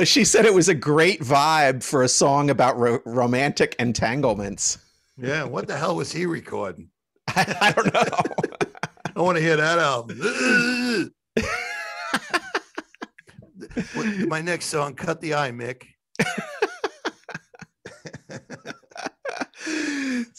[0.04, 4.78] she said it was a great vibe for a song about ro- romantic entanglements.
[5.16, 6.90] Yeah, what the hell was he recording?
[7.28, 8.68] I, I don't know.
[9.16, 11.12] I want to hear that album.
[14.28, 15.84] My next song, Cut the Eye, Mick.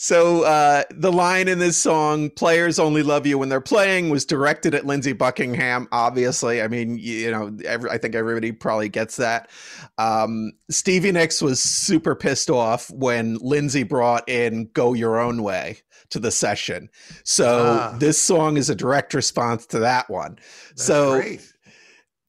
[0.02, 4.24] So uh, the line in this song players only love you when they're playing was
[4.24, 9.18] directed at lindsey buckingham obviously i mean you, know every, i think everybody probably gets
[9.18, 9.50] that
[9.98, 15.78] um, stevie nicks was super pissed off when lindsey brought in go your own way
[16.10, 16.90] to the session
[17.26, 17.96] so Ah.
[18.00, 21.54] this song is a direct response to that one That's so great.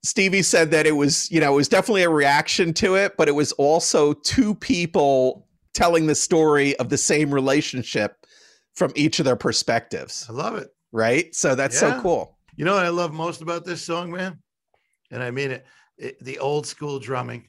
[0.03, 3.29] Stevie said that it was, you know, it was definitely a reaction to it, but
[3.29, 8.17] it was also two people telling the story of the same relationship
[8.75, 10.69] from each of their perspectives, I love it.
[10.93, 11.35] right?
[11.35, 12.37] So that's so cool.
[12.57, 14.39] You know what I love most about this song, man?
[15.11, 15.67] And I mean it,
[15.99, 17.49] it the old school drumming.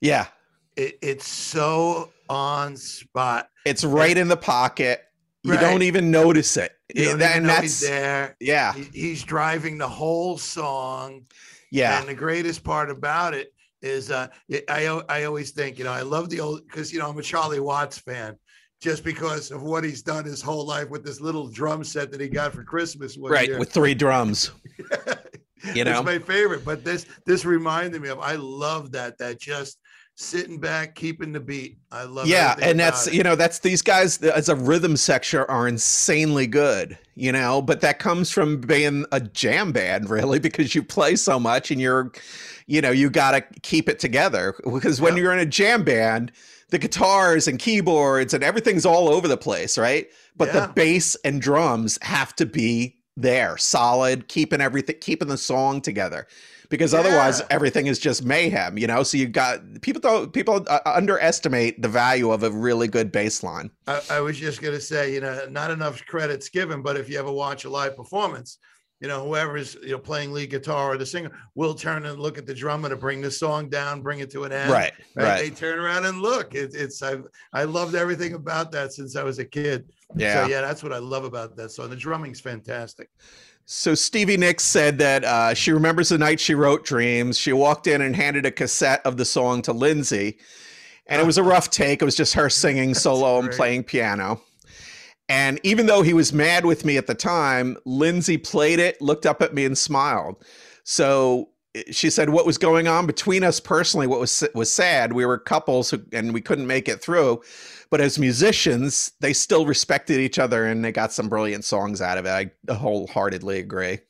[0.00, 0.26] Yeah.
[0.76, 3.48] It, it's so on spot.
[3.64, 5.02] It's right in the pocket.
[5.44, 5.60] You Right.
[5.60, 6.72] don't even notice it.
[6.94, 8.36] You don't That- even and that's he's there.
[8.40, 8.72] yeah.
[8.74, 11.26] He- he's driving the whole song.
[11.70, 11.98] Yeah.
[12.00, 13.52] And the greatest part about it
[13.84, 14.28] is uh,
[14.68, 17.22] I, I always think, you know, I love the old, because, you know, I'm a
[17.22, 18.36] Charlie Watts fan
[18.80, 22.20] just because of what he's done his whole life with this little drum set that
[22.20, 23.16] he got for Christmas.
[23.18, 23.58] Right, year.
[23.58, 24.52] with three drums.
[25.74, 25.98] you know?
[25.98, 26.64] it's my favorite.
[26.64, 29.78] But this, this reminded me of, I love that, that just
[30.16, 31.76] sitting back, keeping the beat.
[31.90, 33.14] I love yeah and that's it.
[33.14, 37.80] you know that's these guys as a rhythm section are insanely good you know but
[37.80, 42.12] that comes from being a jam band really because you play so much and you're
[42.66, 45.22] you know you got to keep it together because when Yeah.
[45.24, 46.32] you're in a jam band
[46.70, 50.08] the guitars and keyboards and everything's all over the place right?
[50.36, 50.66] But Yeah.
[50.66, 56.26] the bass and drums have to be there solid keeping everything keeping the song together.
[56.70, 59.02] Because otherwise everything is just mayhem you know?
[59.04, 63.42] So you got people don't people uh, underestimate the value of a really good bass
[63.44, 63.70] line.
[63.86, 67.08] I, I was just going to say, you know, not enough credits given, but if
[67.08, 68.58] you ever watch a live performance,
[69.00, 72.38] you know, whoever's you know playing lead guitar or the singer will turn and look
[72.38, 74.70] at the drummer to bring the song down, bring it to an end.
[74.70, 76.54] right right They turn around and look.
[76.54, 77.16] It, it's I
[77.52, 79.92] I loved everything about that since I was a kid.
[80.16, 81.90] yeah So yeah, that's what I love about that song.
[81.90, 83.10] The drumming's fantastic.
[83.66, 87.38] So Stevie Nicks said that uh, she remembers the night she wrote Dreams.
[87.38, 90.38] She walked in and handed a cassette of the song to Lindsey,
[91.06, 92.02] and it was a rough take.
[92.02, 94.40] It was just her singing solo and playing piano.
[95.28, 99.24] And even though he was mad with me at the time, Lindsey played it, looked
[99.24, 100.44] up at me, and smiled.
[100.84, 104.06] So eh, she said, "What was going on between us personally?
[104.06, 105.14] What was was sad?
[105.14, 107.42] We were couples, who, and we couldn't make it through."
[107.90, 112.18] But as musicians, they still respected each other, and they got some brilliant songs out
[112.18, 112.52] of it.
[112.68, 114.00] I wholeheartedly agree.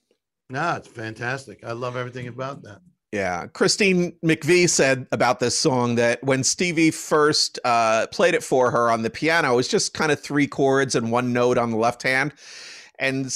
[0.50, 1.64] No, it's fantastic.
[1.64, 2.81] I love everything about that.
[3.14, 3.46] Yeah.
[3.46, 8.90] Christine McVie said about this song that when Stevie first uh, played it for her
[8.90, 11.77] on the piano, it was just kind of three chords and one note on the
[11.77, 12.35] left hand.
[12.98, 13.33] And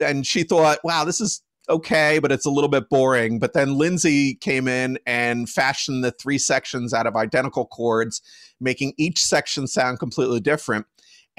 [0.00, 1.40] and she thought, wow, this is
[1.70, 3.38] okay, but it's a little bit boring.
[3.38, 8.20] But then Lindsey came in and fashioned the three sections out of identical chords,
[8.60, 10.84] making each section sound completely different.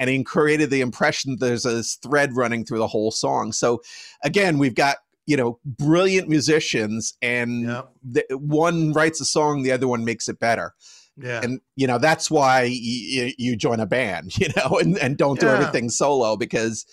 [0.00, 3.52] And he created the impression there's this thread running through the whole song.
[3.52, 3.82] So
[4.24, 7.82] again, we've got you know brilliant musicians and Yeah.
[8.02, 10.74] the, one writes a song the other one makes it better
[11.16, 11.40] Yeah.
[11.42, 15.40] and you know that's why you, you join a band you know and, and don't
[15.40, 16.84] do everything solo because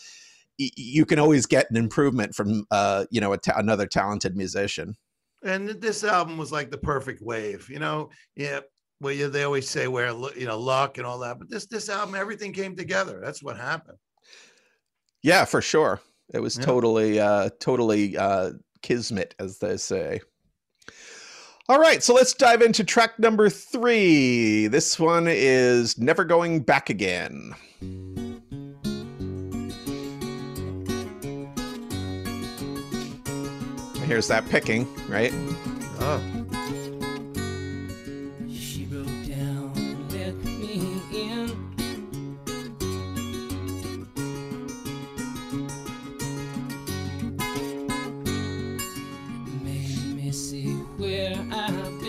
[0.60, 4.36] y- you can always get an improvement from uh you know a ta- another talented
[4.38, 4.96] musician
[5.44, 8.12] and this album was like the perfect wave, you know.
[8.36, 8.60] Yeah,
[9.00, 11.90] well, yeah, they always say where you know luck and all that, but this this
[11.90, 13.20] album, everything came together.
[13.24, 13.98] That's what happened.
[15.24, 16.00] Yeah, for sure.
[16.34, 16.66] It was Yeah.
[16.66, 20.22] totally, uh, totally uh, kismet, as they say.
[21.70, 24.68] All right, so let's dive into track number three.
[24.68, 27.54] This one is Never Going Back Again.
[34.06, 35.32] Here's that picking, right?
[36.00, 36.41] Oh,
[50.98, 52.01] where I've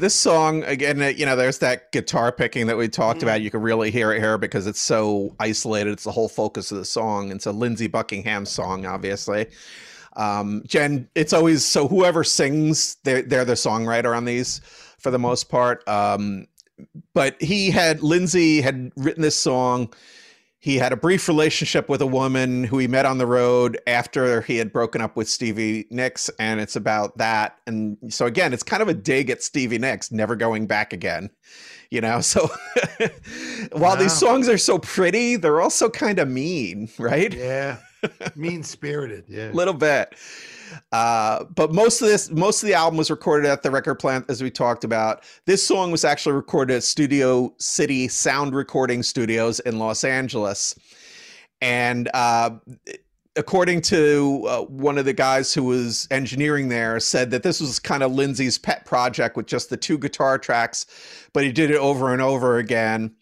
[0.00, 3.24] this song again, uh, you know, there's that guitar picking that we talked Mhm.
[3.24, 3.40] about.
[3.42, 5.92] You can really hear it here because it's so isolated.
[5.92, 7.30] It's the whole focus of the song.
[7.30, 9.46] It's a Lindsey Buckingham song, obviously.
[10.16, 14.60] Um, Jen, it's always so whoever sings, they're they're the songwriter on these
[14.98, 15.86] for the most part.
[15.88, 16.46] Um,
[17.14, 19.92] but he had Lindsey had written this song.
[20.62, 24.42] He had a brief relationship with a woman who he met on the road after
[24.42, 27.56] he had broken up with Stevie Nicks, and it's about that.
[27.66, 31.30] And so again, it's kind of a dig at Stevie Nicks, never going back again.
[31.90, 32.50] You know, so
[33.72, 37.32] while these songs are so pretty, they're also kind of mean, right?
[37.34, 37.78] yeah.
[38.36, 39.24] Mean spirited.
[39.28, 39.50] Yeah.
[39.52, 40.14] little bit.
[40.92, 44.24] Uh, but most of this, most of the album was recorded at the record plant,
[44.28, 45.24] as we talked about.
[45.46, 50.78] This song was actually recorded at Studio City Sound Recording Studios in Los Angeles,
[51.60, 52.50] and uh,
[53.36, 57.78] according to uh, one of the guys who was engineering there, said that this was
[57.78, 60.86] kind of Lindsey's pet project with just the two guitar tracks,
[61.32, 63.14] but he did it over and over again.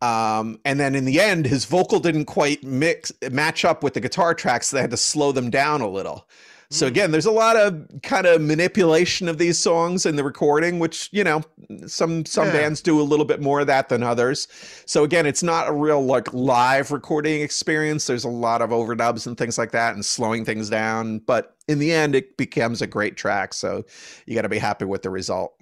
[0.00, 4.00] Um, and then in the end, his vocal didn't quite mix match up with the
[4.00, 6.28] guitar tracks, so they had to slow them down a little.
[6.70, 6.88] So Mm.
[6.88, 11.08] again, there's a lot of kind of manipulation of these songs in the recording, which
[11.12, 11.42] you know
[11.86, 12.52] some some Yeah.
[12.52, 14.48] bands do a little bit more of that than others.
[14.84, 18.06] So again, it's not a real like live recording experience.
[18.06, 21.20] There's a lot of overdubs and things like that, and slowing things down.
[21.20, 23.54] But in the end, it becomes a great track.
[23.54, 23.84] So
[24.26, 25.54] you got to be happy with the result.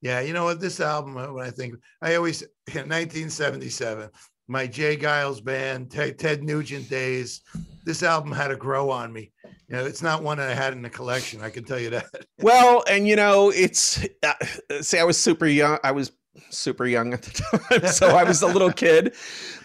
[0.00, 0.58] Yeah, you know what?
[0.60, 2.42] This album, uh, when I think, I always,
[2.74, 4.10] 1977,
[4.48, 4.96] my J.
[4.96, 7.42] Geils band, Ted, Ted Nugent days,
[7.84, 9.32] this album had to grow on me.
[9.68, 11.40] You know, it's not one that I had in the collection.
[11.40, 12.06] I can tell you that.
[12.40, 14.32] Well, and you know, it's uh,
[14.80, 15.78] see, I was super young.
[15.84, 16.10] I was
[16.50, 19.14] super young at the time, so I was a little kid.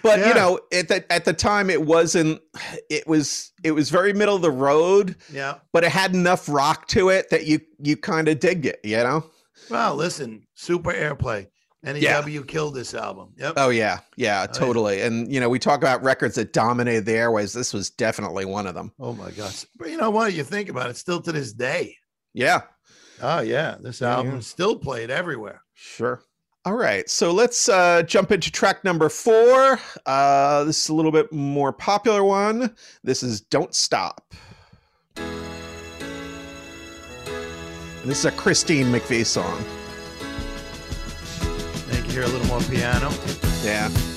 [0.04, 0.28] But Yeah.
[0.28, 2.40] you know, at the at the time, it wasn't.
[2.90, 5.56] It was it was very middle of the road, Yeah.
[5.74, 8.80] but it had enough rock to it that you you kind of dig it.
[8.84, 9.26] You know?
[9.70, 11.48] Well, listen, super airplay.
[11.84, 13.34] NEW killed this album.
[13.38, 13.54] Yep.
[13.58, 14.48] Oh yeah, yeah, yeah.
[14.48, 15.02] totally.
[15.02, 17.54] And you know, we talk about records that dominated the airways.
[17.54, 18.92] This was definitely one of them.
[19.00, 19.66] Oh my gosh.
[19.78, 20.34] But you know what?
[20.34, 21.96] You think about it, still to this day.
[22.34, 22.62] Yeah,
[23.22, 23.78] Oh yeah.
[23.80, 24.40] This Yeah, album yeah.
[24.40, 25.64] is still played everywhere.
[25.74, 26.22] Sure.
[26.66, 29.80] All right, so let's uh, jump into track number four.
[30.06, 32.76] Uh, this is a little bit more popular one.
[33.06, 34.34] This is "Don't Stop."
[35.16, 35.26] And
[38.04, 39.64] this is a Christine McVie song.
[42.18, 43.12] Hear a little more piano.
[43.64, 44.17] Yeah.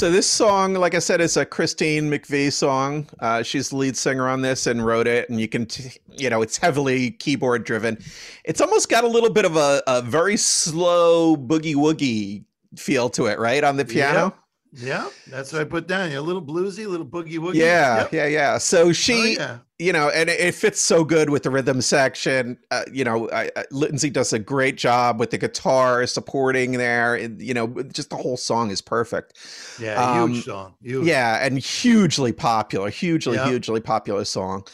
[0.00, 3.06] So this song, like I said, is a Christine McVie song.
[3.18, 6.30] Uh, she's the lead singer on this and wrote it, and you can, t- you
[6.30, 7.98] know, it's heavily keyboard driven.
[8.46, 12.44] It's almost got a little bit of a, a very slow boogie woogie
[12.76, 14.34] feel to it, right, on the piano.
[14.72, 16.12] Yeah, that's what I put down.
[16.12, 17.54] Yeah, a little bluesy, a little boogie woogie.
[17.54, 18.12] Yeah, Yep.
[18.12, 18.58] yeah, yeah.
[18.58, 19.58] So Oh, she, yeah.
[19.80, 22.56] you know, and it, it fits so good with the rhythm section.
[22.70, 27.16] Uh, you know, I, I, Lindsey does a great job with the guitar supporting there.
[27.16, 29.36] and, you know, just the whole song is perfect.
[29.80, 30.74] Yeah, Um, huge song.
[30.82, 31.04] Huge.
[31.06, 33.48] Yeah, and hugely popular, hugely, Yeah.
[33.48, 34.64] hugely popular song.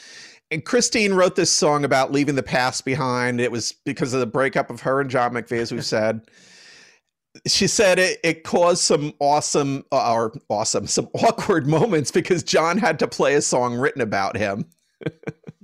[0.51, 3.40] And Christine wrote this song about leaving the past behind.
[3.40, 6.20] It was because of the breakup of her and John McVie, as we've said.
[7.47, 12.78] She said it, it caused some awesome, uh, or awesome, some awkward moments because John
[12.78, 14.66] had to play a song written about him.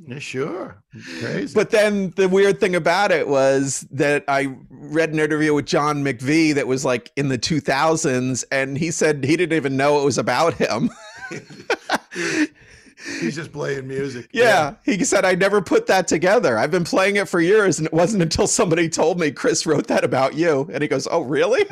[0.05, 0.83] Yeah, sure.
[1.20, 1.55] Crazy.
[1.55, 6.03] But then the weird thing about it was that I read an interview with John
[6.03, 10.05] McVie that was like in the 2000s, and he said he didn't even know it
[10.05, 10.91] was about him.
[13.21, 14.29] He's just playing music.
[14.33, 16.59] Yeah, he said I never put that together.
[16.59, 19.89] I've been playing it for years, and it wasn't until somebody told me Chris wrote
[19.89, 20.69] that about you.
[20.73, 21.65] And he goes, "Oh, really?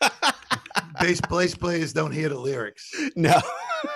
[1.00, 2.92] Bass bass players don't hear the lyrics.
[3.16, 3.40] no."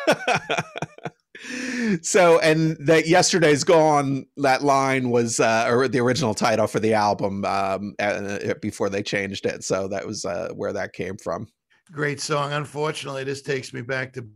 [2.03, 4.27] so, and that yesterday's gone.
[4.37, 9.03] That line was, uh, or the original title for the album, um, uh, before they
[9.03, 9.65] changed it.
[9.65, 11.49] So that was uh, where that came from.
[11.93, 12.53] Great song.
[12.53, 14.27] Unfortunately, this takes me back to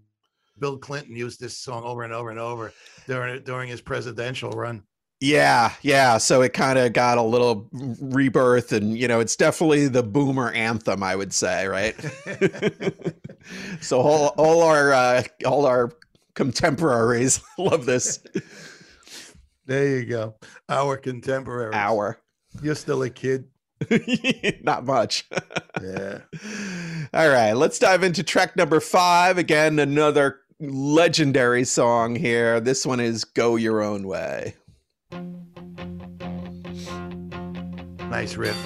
[0.61, 2.73] Bill Clinton used this song over and over and over
[3.07, 4.83] during during his presidential run.
[5.21, 6.17] Yeah, yeah.
[6.19, 10.51] So it kind of got a little rebirth, and you know, it's definitely the boomer
[10.53, 11.95] anthem, I would say, right?
[13.81, 15.93] so all, all our uh, all our
[16.35, 18.21] contemporaries love this
[19.67, 20.37] There you go.
[20.69, 21.75] Our contemporaries.
[21.75, 22.19] hour.
[22.63, 23.49] You're still a kid.
[24.63, 25.29] Not much.
[25.83, 26.21] Yeah.
[27.15, 29.39] All right, let's dive into track number five.
[29.39, 32.61] Again, another legendary song here.
[32.61, 34.55] This one is "Go Your Own Way."
[38.11, 38.57] Nice riff.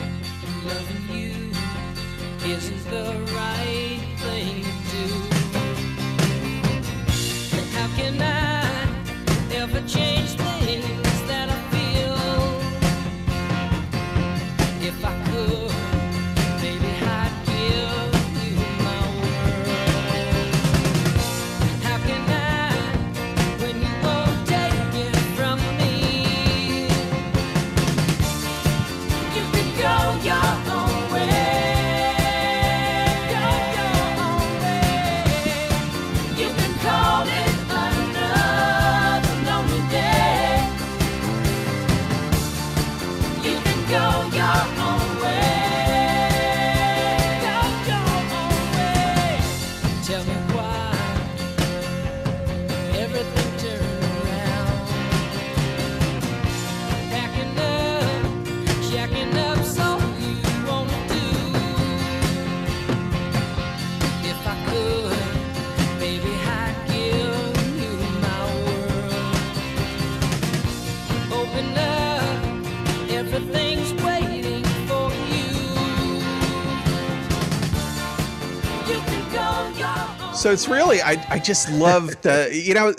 [80.45, 82.93] So it's really, I, I just love the, you know,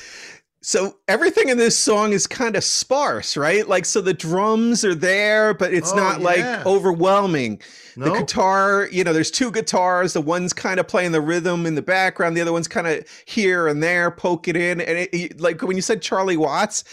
[0.62, 3.68] so everything in this song is kind of sparse, right?
[3.68, 6.24] Like, so the drums are there, but it's Oh, not yeah.
[6.24, 7.60] like overwhelming.
[7.98, 10.14] The guitar, you know, there's two guitars.
[10.14, 12.34] The one's kind of playing the rhythm in the background.
[12.34, 14.80] The other one's kind of here and there, poking in.
[14.80, 16.84] And it, it- like when you said Charlie Watts,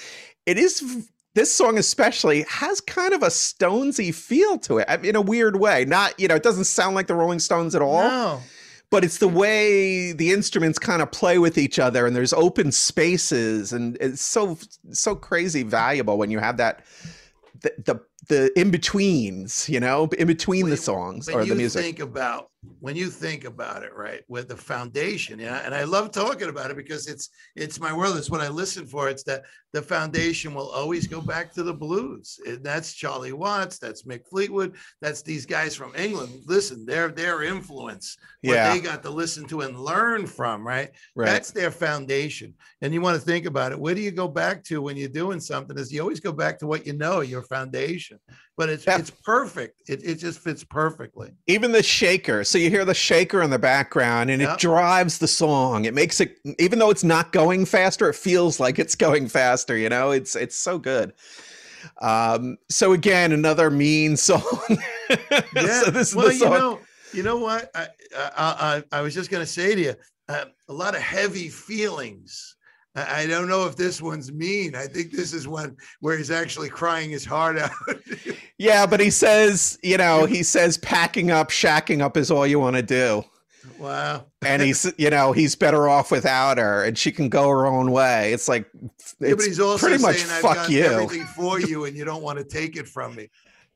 [0.45, 5.11] it is this song especially has kind of a Stonesy feel to it I mean,
[5.11, 5.85] in a weird way.
[5.85, 8.41] Not, you know, it doesn't sound like the Rolling Stones at all No.
[8.89, 12.71] But it's the way the instruments kind of play with each other and there's open
[12.71, 14.57] spaces and it's so
[14.91, 16.83] so crazy valuable when you have that
[17.61, 21.83] the the, the in betweens you know in between the songs or the music.
[21.83, 26.11] think about when you think about it right with the foundation yeah and i love
[26.11, 29.43] talking about it because it's it's my world it's what i listen for it's that
[29.73, 34.27] the foundation will always go back to the blues And that's charlie watts that's mick
[34.29, 39.09] fleetwood that's these guys from england listen their their influence what yeah they got to
[39.09, 42.53] listen to and learn from right right that's their foundation.
[42.81, 43.79] And you want to think about it.
[43.79, 45.77] Where do you go back to when you're doing something?
[45.77, 48.19] Is you always go back to what you know, your foundation.
[48.57, 48.97] But it's Yeah.
[48.99, 49.81] it's perfect.
[49.89, 51.31] It, it just fits perfectly.
[51.47, 55.27] even the shaker so you hear the shaker in the background and it drives the
[55.27, 59.27] song it makes it even though it's not going faster it feels like it's going
[59.27, 61.11] faster you know it's it's so good
[62.01, 64.41] um so again another mean song
[65.09, 65.81] Yeah.
[65.83, 66.79] so this is well, the you know,
[67.13, 67.71] You know what?
[67.75, 67.87] I
[68.17, 69.95] I, I, I was just going to say to you,
[70.29, 72.54] uh, a lot of heavy feelings.
[72.95, 74.73] I, don't know if this one's mean.
[74.75, 77.71] I think this is one where he's actually crying his heart out.
[78.57, 82.57] Yeah, but he says, you know, he says packing up, shacking up is all you
[82.57, 83.25] want to do.
[83.77, 84.27] wow.
[84.45, 87.91] And he's, you know, he's better off without her and she can go her own
[87.91, 88.31] way.
[88.31, 88.65] It's like,
[89.19, 90.85] Yeah, but he's also pretty much saying, I've fuck got you.
[90.85, 93.29] everything for you, and you don't want to take it from me.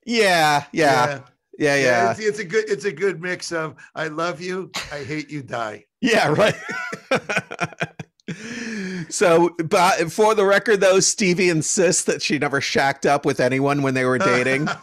[0.06, 1.24] Yeah, yeah,
[1.58, 2.12] yeah, yeah.
[2.12, 5.44] It's, it's a good it's a good mix of I love you, I hate you,
[5.44, 5.84] die.
[6.00, 6.56] Yeah, right.
[9.10, 13.82] so, but for the record, though, Stevie insists that she never shacked up with anyone
[13.82, 14.68] when they were dating.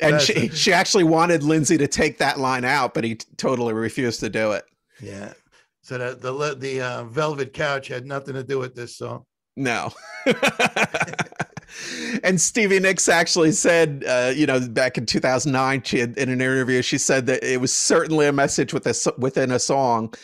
[0.00, 3.26] And That's she, she actually wanted Lindsey to take that line out, but he t-
[3.36, 4.64] totally refused to do it.
[4.98, 5.34] yeah.
[5.82, 9.26] So the the the uh, velvet couch had nothing to do with this song.
[9.56, 9.92] No.
[12.22, 16.40] and Stevie Nicks actually said, uh, you know, back in 2009, she had, in an
[16.40, 20.14] interview, she said that it was certainly a message with a, within a song,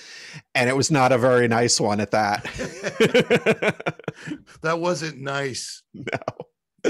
[0.55, 2.47] and it was not a very nice one at that.
[4.63, 5.83] That wasn't nice.
[5.95, 6.03] no.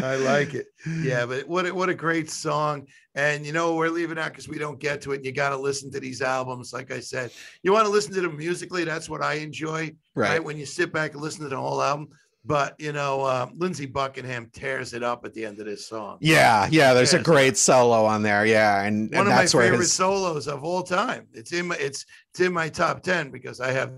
[0.03, 0.67] I like it.
[1.03, 2.87] Yeah, but what a, what a great song.
[3.15, 5.25] And you know, we're leaving out because we don't get to it.
[5.25, 6.73] You got to listen to these albums.
[6.73, 7.31] Like I said,
[7.63, 8.85] you want to listen to them musically.
[8.85, 9.95] That's what I enjoy.
[10.15, 10.31] Right.
[10.31, 10.45] Right.
[10.45, 12.09] When you sit back and listen to the whole album.
[12.45, 16.19] But you know, uh, Lindsey Buckingham tears it up at the end of this song.
[16.21, 16.95] Yeah, yeah.
[16.95, 18.47] There's a great solo on there.
[18.47, 21.27] Yeah, and, One and of my favorite his solos of all time.
[21.35, 23.93] It's in my it's it's in my top ten because I have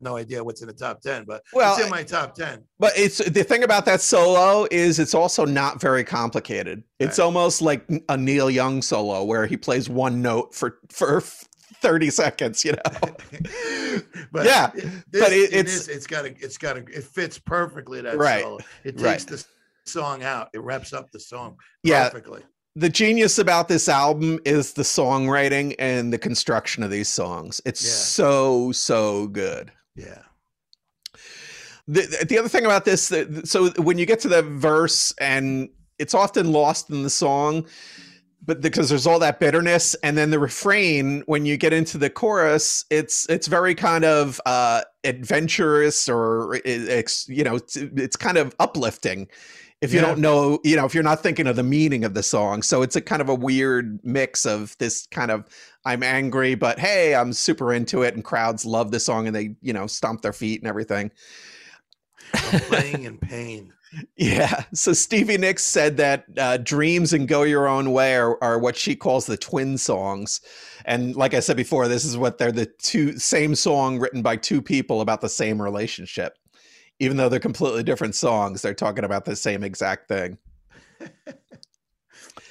[0.00, 2.62] no idea what's in the top ten, but Well, it's in my top ten.
[2.78, 6.84] But it's the thing about that solo is it's also not very complicated.
[7.00, 7.24] It's Right.
[7.24, 11.22] almost like a Neil Young solo where he plays one note for for
[11.80, 12.78] 30 seconds, you know.
[14.32, 17.38] but Yeah, it- but it- it's- this, it's got a it's got a it fits
[17.38, 18.58] perfectly that Right, solo.
[18.84, 19.18] It right.
[19.18, 19.44] takes the
[19.86, 20.48] song out.
[20.54, 22.10] It wraps up the song Yeah.
[22.76, 27.60] the genius about this album is the songwriting and the construction of these songs.
[27.64, 27.90] It's Yeah.
[27.90, 29.72] so so good.
[29.96, 30.22] Yeah.
[31.88, 33.12] the, the other thing about this
[33.44, 35.68] so when you get to the verse and
[35.98, 37.66] it's often lost in the song
[38.50, 42.10] but because there's all that bitterness and then the refrain when you get into the
[42.10, 48.36] chorus it's it's very kind of uh adventurous or it's you know it's, it's kind
[48.36, 49.28] of uplifting
[49.80, 50.06] if you Yeah.
[50.06, 52.82] don't know you know if you're not thinking of the meaning of the song so
[52.82, 55.44] it's a kind of a weird mix of this kind of
[55.84, 59.54] i'm angry but hey i'm super into it and crowds love the song and they
[59.62, 61.12] you know stomp their feet and everything
[62.34, 63.72] I'm playing in pain.
[64.16, 64.64] Yeah.
[64.74, 68.76] So Stevie Nicks said that uh, "Dreams" and "Go Your Own Way" are, are what
[68.76, 70.40] she calls the twin songs,
[70.84, 74.36] and like I said before, this is what they're the two same song written by
[74.36, 76.36] two people about the same relationship.
[76.98, 80.36] Even though they're completely different songs, they're talking about the same exact thing.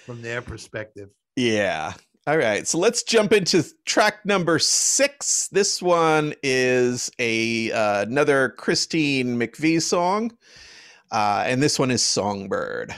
[0.05, 1.09] From their perspective.
[1.35, 1.93] Yeah.
[2.27, 2.67] All right.
[2.67, 5.47] So let's jump into track number six.
[5.47, 10.31] This one is a uh, another Christine McVie song,
[11.11, 12.95] uh, and this one is "Songbird."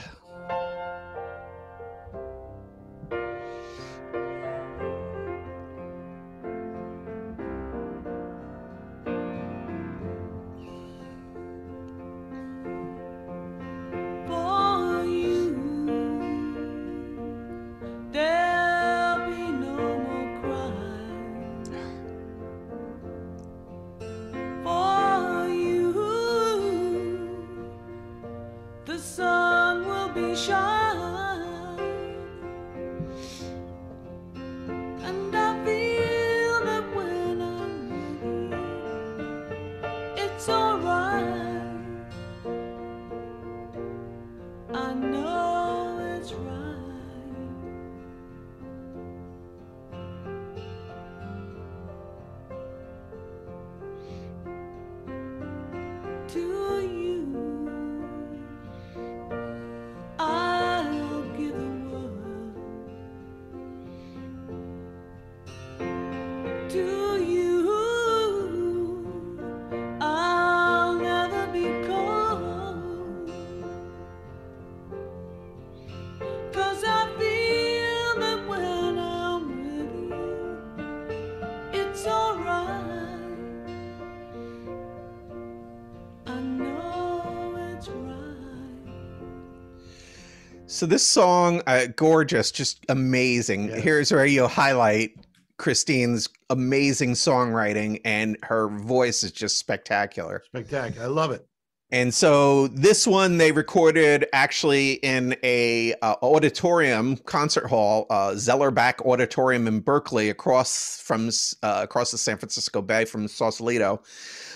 [90.82, 93.68] So this song, uh, gorgeous, just amazing.
[93.68, 93.84] Yes.
[93.84, 95.12] Here's where you highlight
[95.56, 100.42] Christine's amazing songwriting, and her voice is just spectacular.
[100.46, 101.06] Spectacular.
[101.06, 101.46] I love it.
[101.92, 109.04] And so this one they recorded actually in a uh, auditorium concert hall, uh, Zellerbach
[109.06, 111.28] Auditorium in Berkeley, across from
[111.62, 114.02] uh, across the San Francisco Bay from Sausalito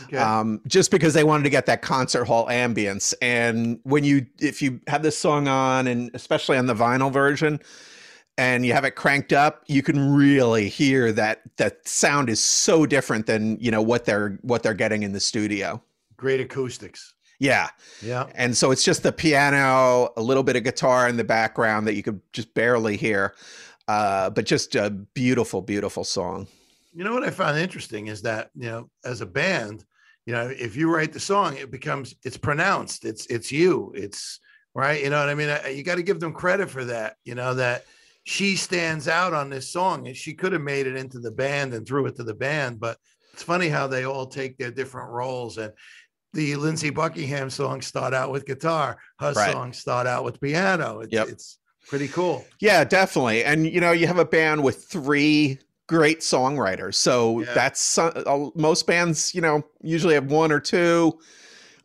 [0.04, 0.16] Okay.
[0.16, 3.14] um, just because they wanted to get that concert hall ambience.
[3.22, 7.60] And when you, if you have this song on, and especially on the vinyl version,
[8.38, 12.84] and you have it cranked up, you can really hear that that sound is so
[12.84, 15.82] different than you know what they're what they're getting in the studio.
[16.18, 17.14] Great acoustics.
[17.38, 17.68] Yeah,
[18.02, 18.26] Yeah.
[18.34, 21.94] and so it's just the piano, a little bit of guitar in the background that
[21.94, 23.34] you could just barely hear,
[23.88, 26.46] uh, but just a beautiful, beautiful song.
[26.94, 29.84] You know what I found interesting is that you know, as a band,
[30.24, 33.04] you know, if you write the song, it becomes it's pronounced.
[33.04, 33.92] It's it's you.
[33.94, 34.40] It's
[34.74, 35.02] right.
[35.04, 35.50] You know what I mean?
[35.50, 37.16] I- You got to give them credit for that.
[37.24, 37.84] You know that
[38.24, 41.74] she stands out on this song, and she could have made it into the band
[41.74, 42.80] and threw it to the band.
[42.80, 42.96] But
[43.34, 45.58] it's funny how they all take their different roles.
[45.58, 45.72] And
[46.32, 48.98] the Lindsey Buckingham songs start out with guitar.
[49.18, 49.52] Her Right.
[49.52, 51.00] songs start out with piano.
[51.00, 51.28] It's, Yep.
[51.28, 51.58] it's
[51.88, 52.44] pretty cool.
[52.60, 53.44] Yeah, definitely.
[53.44, 55.58] And you know, you have a band with three
[55.88, 56.96] great songwriters.
[56.96, 57.54] So Yeah.
[57.54, 61.18] that's uh, most bands, you know, usually have one or two.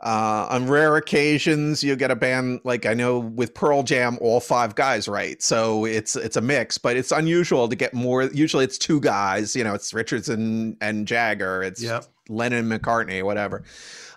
[0.04, 4.40] Uh, on rare occasions, you get a band like I know with Pearl Jam, all
[4.40, 5.44] five guys write.
[5.44, 8.24] So it's it's a mix, but it's unusual to get more.
[8.24, 9.56] Usually, it's two guys.
[9.56, 11.62] You know, it's Richards and and Jagger.
[11.62, 12.06] It's Yep.
[12.30, 13.62] Lennon, McCartney, whatever.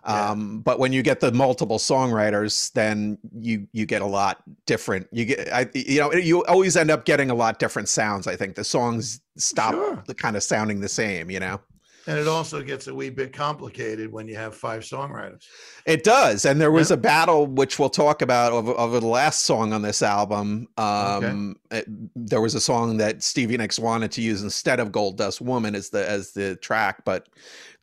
[0.06, 0.30] Yeah.
[0.30, 5.06] Um, but when you get the multiple songwriters, then you you get a lot different.
[5.12, 8.26] You get, I, you know, you always end up getting a lot different sounds.
[8.26, 10.02] I think the songs stop Sure.
[10.06, 11.30] the kind of sounding the same.
[11.30, 11.60] You know,
[12.06, 15.46] And it also gets a wee bit complicated when you have five songwriters.
[15.86, 16.44] it does.
[16.44, 16.94] And there was Yeah.
[16.94, 20.66] a battle which we'll talk about over, over the last song on this album.
[20.76, 25.16] Um, it- there was a song that Stevie Nicks wanted to use instead of "Gold
[25.18, 27.28] Dust Woman" as the as the track, but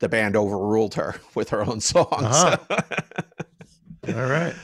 [0.02, 2.08] the band overruled her with her own song.
[2.10, 2.56] Uh-huh.
[4.08, 4.54] all right.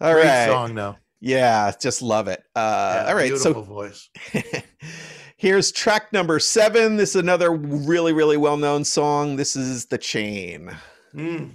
[0.00, 0.48] All Great right.
[0.48, 0.96] song though.
[1.20, 2.42] Yeah, just love it.
[2.54, 4.10] Uh, Yeah, all right, Beautiful so voice.
[5.38, 6.96] here's track number seven.
[6.96, 9.36] This is another really, really well known song.
[9.36, 10.76] This is The Chain.
[11.14, 11.52] Mm.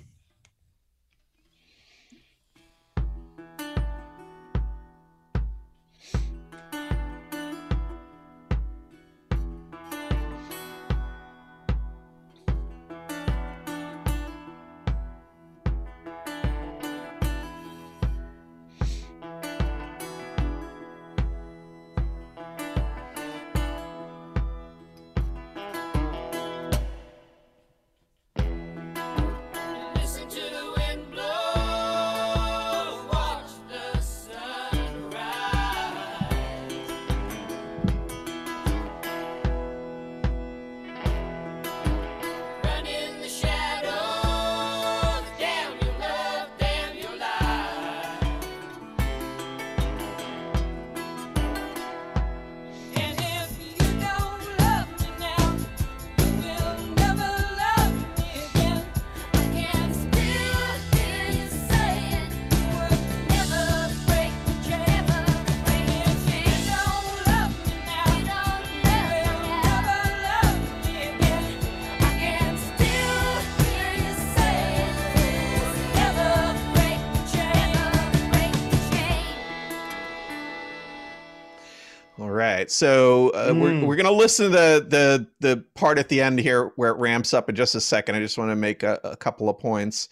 [82.69, 83.85] Right, so uh, we're Mm.
[83.87, 87.33] we're gonna listen to the the the part at the end here where it ramps
[87.33, 88.15] up in just a second.
[88.15, 90.07] I just want to make a, a couple of points.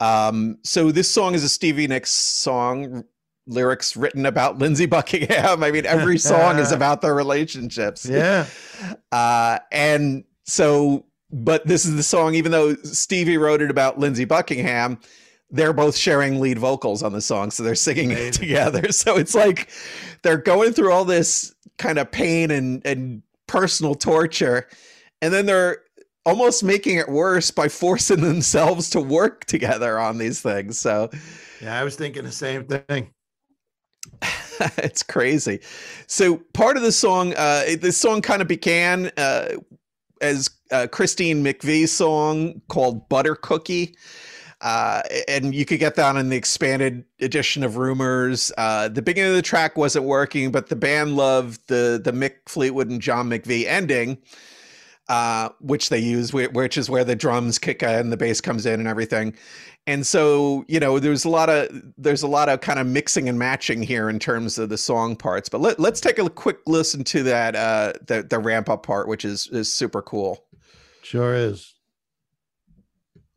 [0.00, 3.04] Um, so this song is a Stevie Nicks song.
[3.46, 5.62] Lyrics written about Lindsey Buckingham.
[5.64, 8.04] I mean, every song is about their relationships.
[8.06, 8.46] Yeah.
[9.12, 14.24] Uh, and so, but this is the song, even though Stevie wrote it about Lindsey
[14.24, 14.98] Buckingham,
[15.50, 17.50] they're both sharing lead vocals on the song.
[17.52, 18.82] So they're singing it together.
[18.90, 19.68] So it's like
[20.22, 24.68] they're going through all this kind of pain and, and personal torture.
[25.22, 25.78] And then they're
[26.26, 30.78] almost making it worse by forcing themselves to work together on these things.
[30.78, 31.10] So
[31.60, 31.80] Yeah.
[31.80, 33.10] I was thinking the same thing.
[34.78, 35.60] it's crazy.
[36.08, 39.50] So part of the song, uh, this song kind of began uh,
[40.22, 43.96] as uh, Christine McVie's song called Butter Cookie.
[44.62, 48.52] Uh, and you could get that on the expanded edition of Rumours.
[48.56, 52.34] Uh, the beginning of the track wasn't working, but the band loved the the Mick
[52.46, 54.18] Fleetwood and John McVie ending,
[55.08, 58.64] uh, which they use, which is where the drums kick in and the bass comes
[58.64, 59.34] in and everything.
[59.88, 63.28] And so, you know, there's a lot of there's a lot of kind of mixing
[63.28, 65.48] and matching here in terms of the song parts.
[65.48, 69.08] But let, let's take a quick listen to that uh, the the ramp up part,
[69.08, 70.44] which is is super cool.
[71.02, 71.74] Sure is.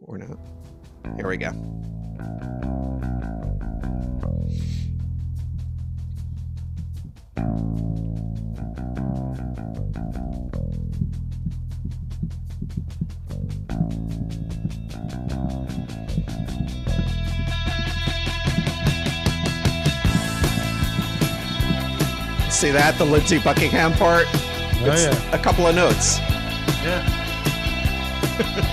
[0.02, 0.38] Or not.
[1.18, 1.51] Here we go.
[22.49, 22.95] See that?
[22.97, 24.26] The Lindsey Buckingham part?
[24.32, 25.36] Oh, It's yeah.
[25.36, 26.20] a couple of notes.
[26.84, 27.22] Yeah.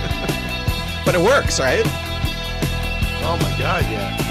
[1.05, 1.83] But it works, right?
[3.25, 4.22] Oh my God, yeah.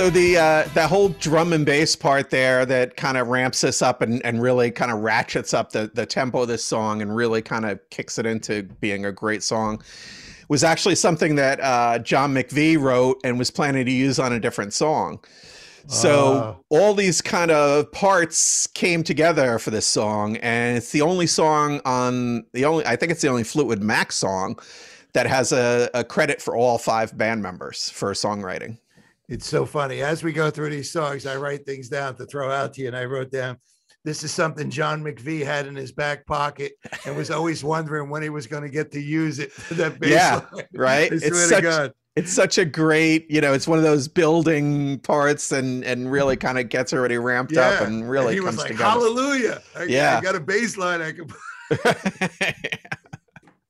[0.00, 3.82] So the uh, that whole drum and bass part there that kind of ramps us
[3.82, 7.14] up and, and really kind of ratchets up the, the tempo of this song and
[7.14, 9.82] really kind of kicks it into being a great song
[10.48, 14.40] was actually something that uh, John McVie wrote and was planning to use on a
[14.40, 15.22] different song.
[15.86, 21.26] So all these kind of parts came together for this song, and it's the only
[21.26, 24.58] song on the only I think it's the only Fleetwood Mac song
[25.12, 28.78] that has a, a credit for all five band members for songwriting.
[29.30, 30.02] It's so funny.
[30.02, 32.88] As we go through these songs, I write things down to throw out to you.
[32.88, 33.58] And I wrote down,
[34.04, 36.72] this is something John McVie had in his back pocket
[37.06, 39.54] and was always wondering when he was going to get to use it.
[39.70, 40.64] that bass Yeah, line.
[40.74, 41.12] right?
[41.12, 45.84] It's such- It's such a great, you know, it's one of those building parts and
[45.84, 46.44] and really mm-hmm.
[46.44, 48.90] kind of gets already ramped up and really he comes was like, together.
[48.90, 49.62] Hallelujah.
[49.76, 50.18] I, Yeah.
[50.18, 51.32] I got a bass line I could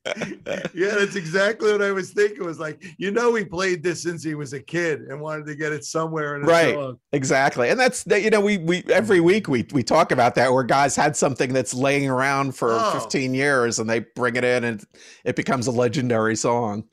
[0.06, 2.44] yeah, that's exactly what I was thinking.
[2.44, 5.54] Was like, you know, he played this since he was a kid and wanted to
[5.54, 6.74] get it somewhere in Right.
[6.74, 6.98] song.
[7.12, 7.68] Exactly.
[7.68, 10.64] And that's that you know we we every week we we talk about that where
[10.64, 12.98] guys had something that's laying around for Oh.
[13.00, 14.84] 15 years and they bring it in and
[15.24, 16.84] it becomes a legendary song.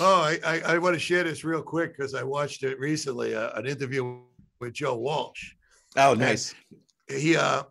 [0.00, 3.34] Oh, I, I, I want to share this real quick because I watched it recently,
[3.34, 4.20] uh, an interview
[4.58, 5.52] with Joe Walsh.
[5.96, 6.54] Oh, nice.
[7.08, 7.64] He uh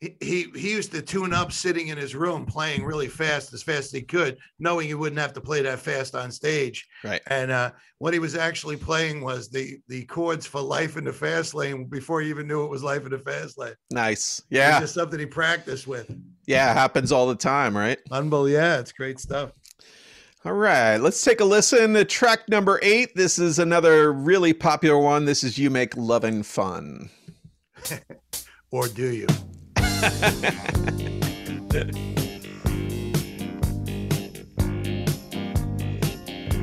[0.00, 3.86] he, he used to tune up sitting in his room playing really fast as fast
[3.86, 6.86] as he could, knowing he wouldn't have to play that fast on stage.
[7.04, 7.20] Right.
[7.26, 11.12] And uh, what he was actually playing was the the chords for Life in the
[11.12, 13.74] Fast Lane before he even knew it was Life in the Fast Lane.
[13.90, 14.42] Nice.
[14.48, 14.80] Yeah.
[14.80, 16.10] just something he practiced with.
[16.46, 17.98] Yeah, happens all the time, right?
[18.10, 18.48] Unbelievable.
[18.48, 19.52] Yeah, it's great stuff.
[20.46, 23.14] All right, let's take a listen to track number 8.
[23.14, 25.26] This is another really popular one.
[25.26, 27.10] This is You Make Lovin' Fun.
[28.72, 29.26] Or do you?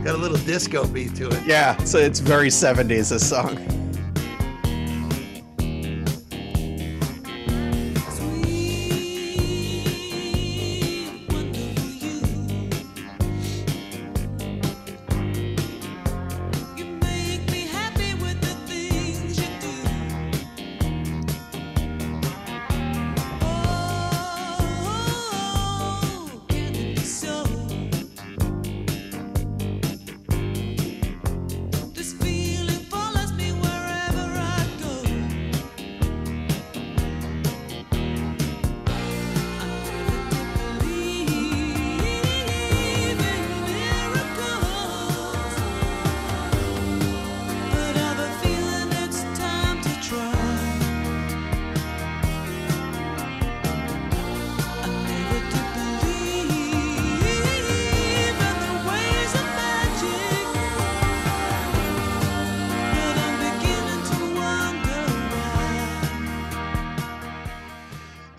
[0.04, 1.46] Got a little disco beat to it.
[1.46, 3.58] Yeah, so it's very 70s this song.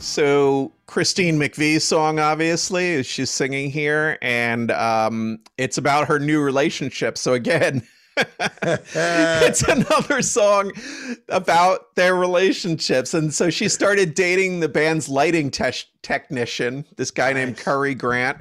[0.08, 6.40] So Christine McVie's song, obviously, is she's singing here, and um, it's about her new
[6.40, 7.18] relationship.
[7.18, 7.86] So again,
[8.40, 10.72] it's another song
[11.28, 17.34] about their relationships, and so she started dating the band's lighting tech technician, this guy
[17.34, 18.38] named Curry Grant,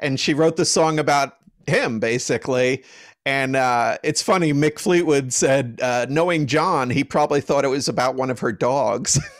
[0.00, 2.84] and she wrote the song about him, basically.
[3.24, 7.88] And uh, it's funny, Mick Fleetwood said, uh, knowing John, he probably thought it was
[7.88, 9.18] about one of her dogs.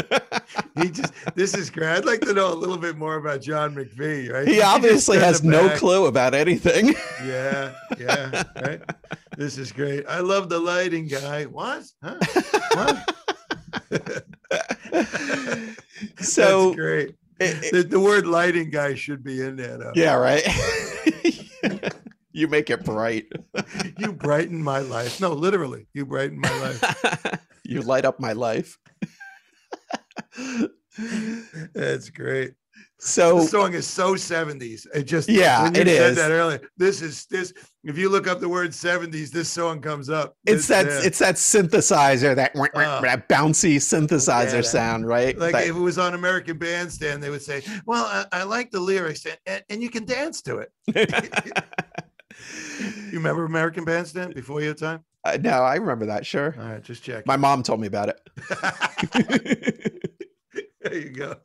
[0.82, 1.88] he just this is great.
[1.88, 4.46] I'd like to know a little bit more about John McVie, right?
[4.48, 5.78] He just obviously has no back.
[5.78, 6.94] clue about anything.
[7.24, 8.80] Yeah, yeah, right.
[9.36, 10.06] This is great.
[10.08, 11.44] I love the lighting guy.
[11.44, 11.84] What?
[12.02, 12.16] Huh?
[12.72, 13.14] What?
[16.20, 17.08] so, That's great.
[17.10, 17.16] it-
[17.64, 19.92] it- The, the word lighting guy should be in there though.
[19.94, 20.42] yeah, right.
[22.32, 23.26] you make it bright.
[23.98, 25.20] You brighten my life.
[25.20, 27.38] No, literally, you brighten my life.
[27.64, 28.78] you light up my life.
[31.74, 32.52] That's great.
[32.98, 34.86] So the song is so 70s.
[34.94, 36.16] It just Yeah, when you it said is.
[36.18, 36.60] that earlier.
[36.76, 37.52] This is this.
[37.82, 40.36] If you look up the word 70s, this song comes up.
[40.46, 41.00] it's that yeah.
[41.02, 43.00] it's that synthesizer, that Oh.
[43.00, 45.38] that bouncy synthesizer that- sound, right?
[45.38, 48.80] like if it was on American Bandstand, they would say, "Well, I, I like the
[48.80, 50.70] lyrics, and, and, and you can dance to it."
[52.78, 55.04] You remember American Bandstand before your time?
[55.24, 56.24] Uh, no, I remember that.
[56.24, 57.26] Sure, All right, just check.
[57.26, 60.02] my mom told me about it.
[60.82, 61.36] there you go.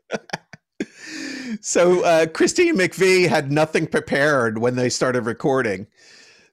[1.62, 5.88] so uh, Christine McVie had nothing prepared when they started recording.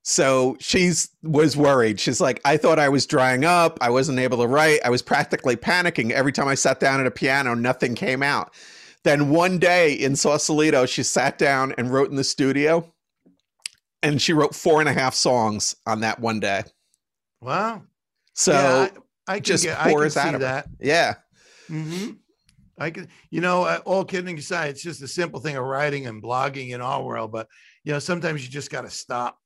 [0.05, 2.01] So she's was worried.
[2.01, 3.79] She's like, I thought I was drying up.
[3.81, 4.81] I wasn't able to write.
[4.85, 7.55] I was practically panicking every time I sat down at a piano.
[7.55, 8.53] Nothing came out.
[9.05, 12.93] Then one day in Sausalito, she sat down and wrote in the studio,
[14.03, 16.63] and she wrote four and a half songs on that one day.
[17.41, 17.83] Wow.
[18.35, 18.89] So yeah,
[19.29, 20.69] I, I just get, I can pours see out of that.
[20.81, 21.15] yeah,
[21.69, 22.11] hmm
[22.79, 26.07] I can, you know, uh, all kidding aside, it's just a simple thing of writing
[26.07, 27.31] and blogging in our world.
[27.33, 27.49] But
[27.85, 29.39] you know, sometimes you just got to stop,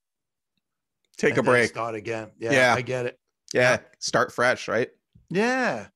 [1.17, 1.71] take a break.
[1.71, 2.31] start again.
[2.39, 2.75] Yeah, Yeah.
[2.75, 3.19] I get it.
[3.53, 4.91] Yeah, start fresh, right?
[5.31, 5.87] Yeah,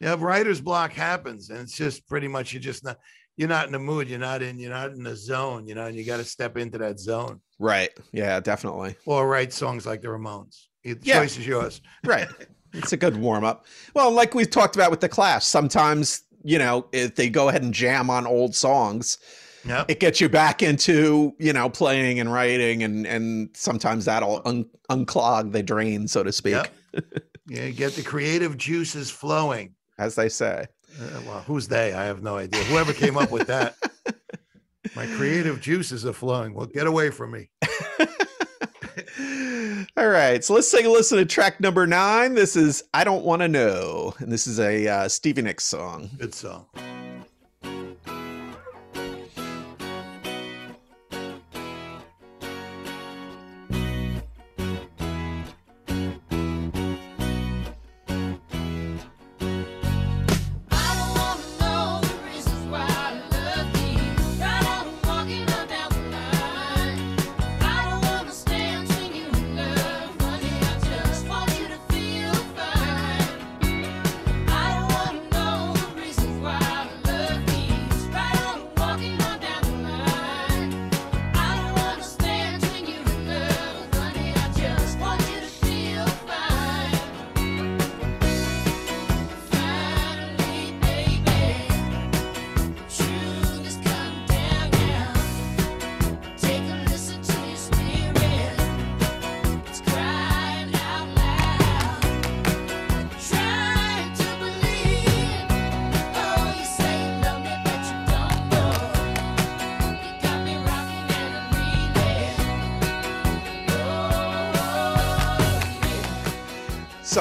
[0.00, 0.16] yeah.
[0.18, 2.98] Writer's block happens, and it's just pretty much you just not.
[3.36, 4.08] You're not in the mood.
[4.08, 4.58] You're not in.
[4.58, 5.66] You're not in the zone.
[5.68, 7.90] You know, and you got to step into that zone Right.
[8.12, 8.96] Yeah, definitely.
[9.06, 10.66] or write songs like the Ramones.
[10.84, 11.20] The Yeah.
[11.20, 11.80] choice is yours.
[12.04, 12.28] Right.
[12.72, 13.66] it's a good warm up.
[13.94, 17.62] Well, like we've talked about with the Clash, sometimes, you know, if they go ahead
[17.62, 19.18] and jam on old songs,
[19.64, 19.84] Yeah.
[19.88, 24.66] it gets you back into, you know, playing and writing and and sometimes that'll un-
[24.90, 27.04] unclog the drain, so to speak, Yep.
[27.48, 27.68] Yeah.
[27.70, 29.74] Get the creative juices flowing.
[29.98, 30.66] as they say.
[31.00, 31.92] Uh, well, who's they?
[31.92, 32.62] I have no idea.
[32.64, 33.76] Whoever came up with that.
[34.96, 36.54] My creative juices are flowing.
[36.54, 37.50] Well, get away from me.
[39.96, 42.34] All right, so let's take a listen to track number nine.
[42.34, 46.10] This is "I Don't Want to Know," and this is a uh, Stevie Nicks song.
[46.18, 46.66] Good song.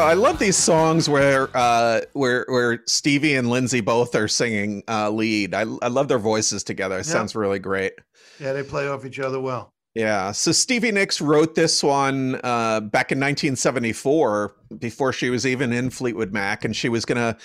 [0.08, 5.10] I love these songs where uh, where where Stevie and Lindsey both are singing uh,
[5.10, 5.54] lead.
[5.54, 6.96] I I love their voices together.
[6.96, 7.12] It Yeah.
[7.12, 7.92] sounds really great.
[8.40, 9.74] Yeah, they play off each other well.
[9.96, 10.32] Yeah.
[10.32, 15.90] So Stevie Nicks wrote this one uh, back in 1974, before she was even in
[15.90, 17.36] Fleetwood Mac, and she was going to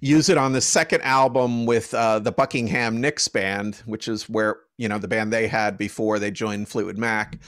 [0.00, 4.56] use it on the second album with uh, the Buckingham Nicks Band, which is where
[4.76, 7.38] you know the band they had before they joined Fleetwood Mac.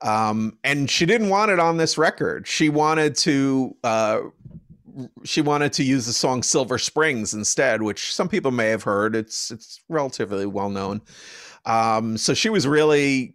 [0.00, 2.46] Um, and she didn't want it on this record.
[2.46, 3.76] She wanted to.
[3.82, 4.20] Uh,
[5.24, 9.14] she wanted to use the song Silver Springs instead, which some people may have heard.
[9.14, 11.02] It's it's relatively well known.
[11.66, 13.34] Um, so she was really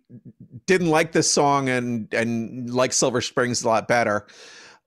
[0.66, 4.28] didn't like this song and and liked Silver Springs a lot better.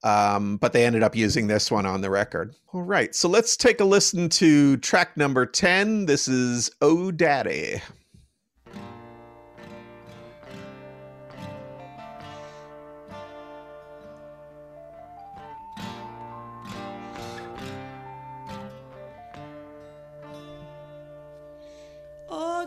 [0.03, 2.55] Um, but they ended up using this one on the record.
[2.73, 6.07] All right, so let's take a listen to track number 10.
[6.07, 7.81] This is Oh Daddy.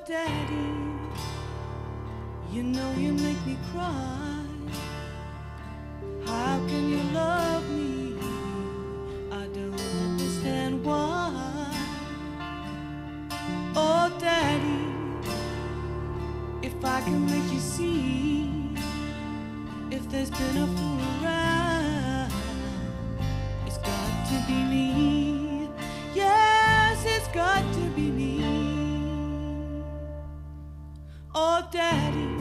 [0.10, 0.74] Daddy,
[2.52, 4.44] you know you make me cry.
[6.26, 8.16] How can you love me?
[9.32, 11.72] I don't understand why.
[13.76, 14.88] Oh, Daddy,
[16.64, 18.50] if I can make you see,
[19.92, 22.34] if there's been a fool around,
[23.68, 25.70] it's got to be me.
[26.16, 27.89] Yes, it's got to
[31.42, 32.36] Oh, Daddy,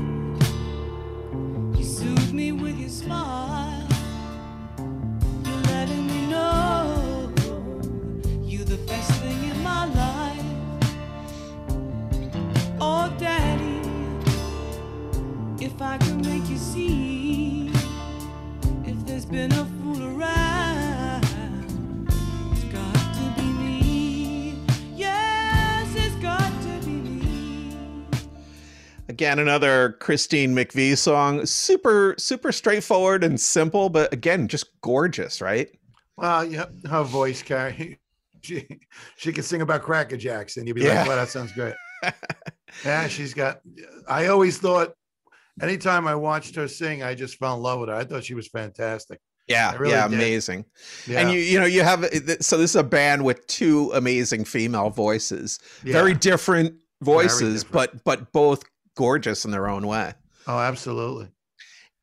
[1.78, 3.86] you soothe me with your smile.
[5.44, 7.32] You're letting me know
[8.42, 10.44] you're the best thing in my life.
[12.80, 13.88] Oh, Daddy,
[15.64, 17.70] if I could make you see
[18.84, 20.47] if there's been a fool around.
[29.18, 31.44] Again, another Christine McVie song.
[31.44, 35.68] Super, super straightforward and simple, but again, just gorgeous, right?
[36.16, 37.98] Well, yeah, her voice carry.
[38.40, 38.64] She
[39.16, 41.00] she can sing about Cracker Jacks, and you'd be Yeah.
[41.00, 41.74] like, "Well, that sounds great."
[42.84, 43.60] yeah, she's got.
[44.08, 44.92] I always thought,
[45.60, 47.96] anytime I watched her sing, I just fell in love with her.
[47.96, 49.18] I thought she was fantastic.
[49.48, 50.14] Yeah, really yeah, did.
[50.20, 50.64] amazing.
[51.08, 52.08] Yeah, And you, you know, you have uh,
[52.40, 55.92] so this is a band with two amazing female voices, yeah.
[55.92, 57.72] very different voices, different.
[58.04, 58.62] but but both
[58.98, 60.12] gorgeous in their own way.
[60.48, 61.28] Oh, absolutely.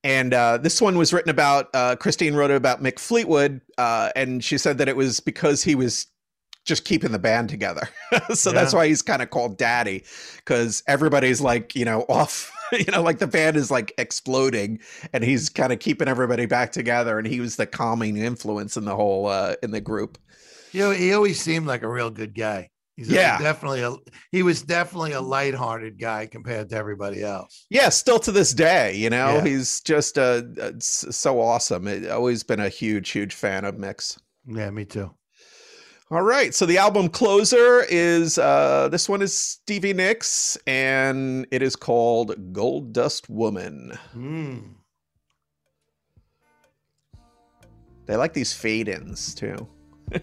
[0.05, 1.67] And uh, this one was written about.
[1.73, 5.61] Uh, Christine wrote it about Mick Fleetwood, uh, and she said that it was because
[5.61, 6.07] he was
[6.63, 7.89] just keeping the band together.
[8.33, 10.05] so that's why he's kind of called Daddy,
[10.37, 12.51] because everybody's like, you know, off.
[12.71, 14.79] You know, like the band is like exploding,
[15.13, 17.19] and he's kind of keeping everybody back together.
[17.19, 20.17] And he was the calming influence in the whole uh, in the group.
[20.71, 22.69] You know, he always seemed like a real good guy.
[22.95, 23.37] He's Yeah.
[23.39, 23.93] definitely a.
[24.31, 27.65] He was definitely a lighthearted guy compared to everybody else.
[27.69, 29.43] Yeah, still to this day, you know, Yeah.
[29.43, 31.87] he's just uh, uh, so awesome.
[31.87, 34.17] It, always been a huge, huge fan of Mick's.
[34.47, 35.11] Yeah, me too.
[36.11, 41.63] All right, so the album closer is uh, this one is Stevie Nicks, and it
[41.63, 43.97] is called Gold Dust Woman.
[44.15, 44.75] Mm.
[48.05, 49.67] They like these fade ins too.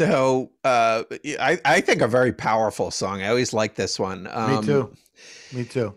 [0.00, 1.02] So uh,
[1.38, 3.20] I, I think a very powerful song.
[3.20, 4.22] I always like this one.
[4.22, 4.96] Me Um, too.
[5.52, 5.94] Me too.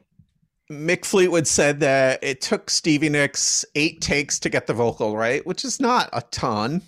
[0.70, 5.46] Mick Fleetwood said that it took Stevie Nicks eight takes to get the vocal right,
[5.48, 6.82] which is not a ton.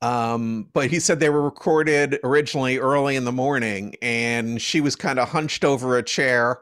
[0.00, 4.94] Um, but he said they were recorded originally early in the morning, and she was
[4.94, 6.60] kind of hunched over a chair,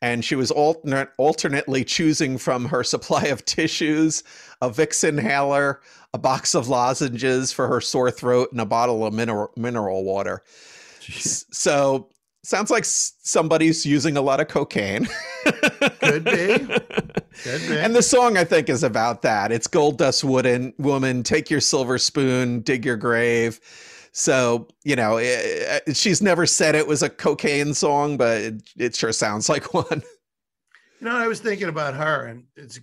[0.00, 4.22] and she was alternate, alternately choosing from her supply of tissues,
[4.62, 5.80] a Vicks inhaler,
[6.14, 10.42] a box of lozenges for her sore throat, and a bottle of mineral mineral water.
[11.00, 12.08] S- So
[12.44, 15.06] sounds like somebody's using a lot of cocaine.
[16.00, 16.58] Could be.
[17.42, 17.78] Could be.
[17.78, 19.50] And the song I think is about that.
[19.50, 23.60] It's Gold Dust Wooden Woman, take your silver spoon, dig your grave.
[24.12, 28.62] So, you know, eh, eh, she's never said it was a cocaine song, but it,
[28.76, 30.02] it sure sounds like one.
[31.00, 32.78] You know, I was thinking about her, and it's,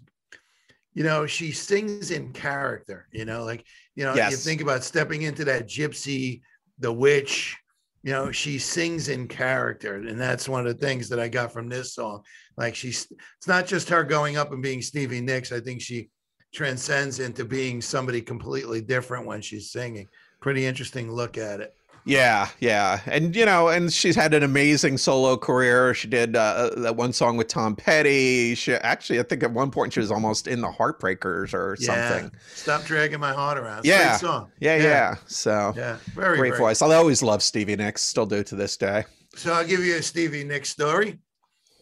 [0.94, 3.08] you know, she sings in character.
[3.12, 3.66] You know, like
[3.96, 6.42] you know, you think about stepping into that gypsy,
[6.80, 7.58] the witch.
[8.04, 11.54] You know, she sings in character, and that's one of the things that I got
[11.54, 12.24] from this song.
[12.58, 15.52] Like she's, it's not just her going up and being Stevie Nicks.
[15.52, 16.10] I think she
[16.52, 20.08] transcends into being somebody completely different when she's singing.
[20.42, 21.76] Pretty interesting look at it.
[22.06, 23.00] Yeah, yeah.
[23.06, 25.94] And, you know, and she's had an amazing solo career.
[25.94, 28.56] She did uh, that one song with Tom Petty.
[28.56, 32.32] She actually, I think at one point she was almost in the Heartbreakers or something.
[32.56, 33.86] Stop dragging my heart around.
[33.86, 34.10] Yeah.
[34.10, 34.52] great song.
[34.60, 35.16] Yeah, yeah.
[35.28, 35.98] So yeah.
[36.16, 36.82] Very great very voice.
[36.82, 39.06] I always love Stevie Nicks, still do to this day.
[39.36, 41.20] So I'll give you a Stevie Nicks story.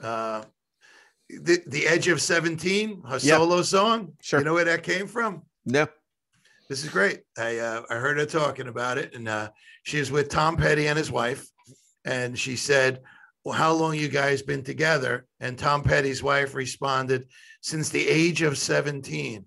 [0.03, 0.43] Uh,
[1.30, 3.38] the, the Edge of 17, her Yeah.
[3.38, 4.13] solo song.
[4.22, 4.39] Sure.
[4.39, 5.43] You know where that came from?
[5.65, 5.88] No.
[6.70, 7.22] This is great.
[7.38, 9.49] I uh, I heard her talking about it, and uh,
[9.84, 11.47] she was with Tom Petty and his wife,
[12.05, 13.01] and she said,
[13.43, 17.28] "Well, how long you guys been together?" And Tom Petty's wife responded,
[17.61, 19.45] "Since the age of 17."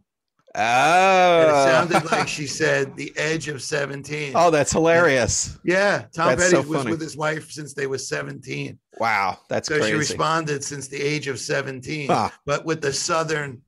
[0.54, 0.60] Oh.
[0.60, 5.58] And it sounded like she said, "The edge of 17." Oh, that's hilarious.
[5.64, 8.78] Yeah, Tom That's Petty so was with his wife since they were 17.
[8.98, 12.30] Wow, that's So she responded since the age of 17, Huh.
[12.44, 13.62] but with the southern.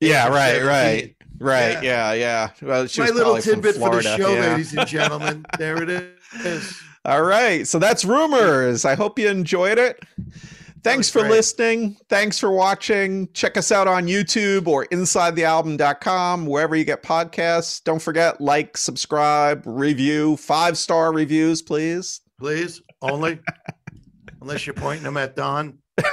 [0.00, 0.66] Yeah, right, 17.
[0.66, 1.82] right, right.
[1.82, 2.12] Yeah.
[2.12, 2.66] Yeah, yeah.
[2.68, 4.40] Well, My little tidbit for the show, yeah.
[4.50, 5.44] ladies and gentlemen.
[5.58, 6.80] There it is.
[7.04, 7.66] All right.
[7.66, 8.84] So that's Rumours.
[8.84, 10.02] I hope you enjoyed it.
[10.84, 11.32] Thanks for great.
[11.32, 11.96] listening.
[12.08, 13.28] Thanks for watching.
[13.32, 17.82] Check us out on YouTube or insidethealbum.com, wherever you get podcasts.
[17.82, 22.20] Don't forget, like, subscribe, review, five star reviews, please.
[22.38, 23.40] Please, only.
[24.40, 25.78] Unless you're pointing them at Don.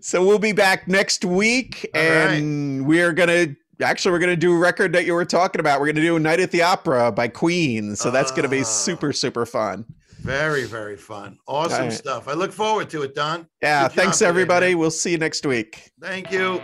[0.00, 2.08] so we'll be back next week All right.
[2.34, 3.56] and we're going to.
[3.82, 5.80] Actually, we're going to do a record that you were talking about.
[5.80, 7.96] We're going to do Night at the Opera by Queen.
[7.96, 8.64] So that's going to be Ah.
[8.64, 9.86] super, super fun.
[10.20, 11.38] Very, very fun.
[11.48, 11.92] Awesome right.
[11.92, 12.28] stuff.
[12.28, 13.48] I look forward to it, Don.
[13.62, 13.88] Yeah.
[13.88, 14.68] Good thanks, everybody.
[14.74, 14.78] man.
[14.78, 15.90] We'll see you next week.
[15.98, 16.60] Thank you.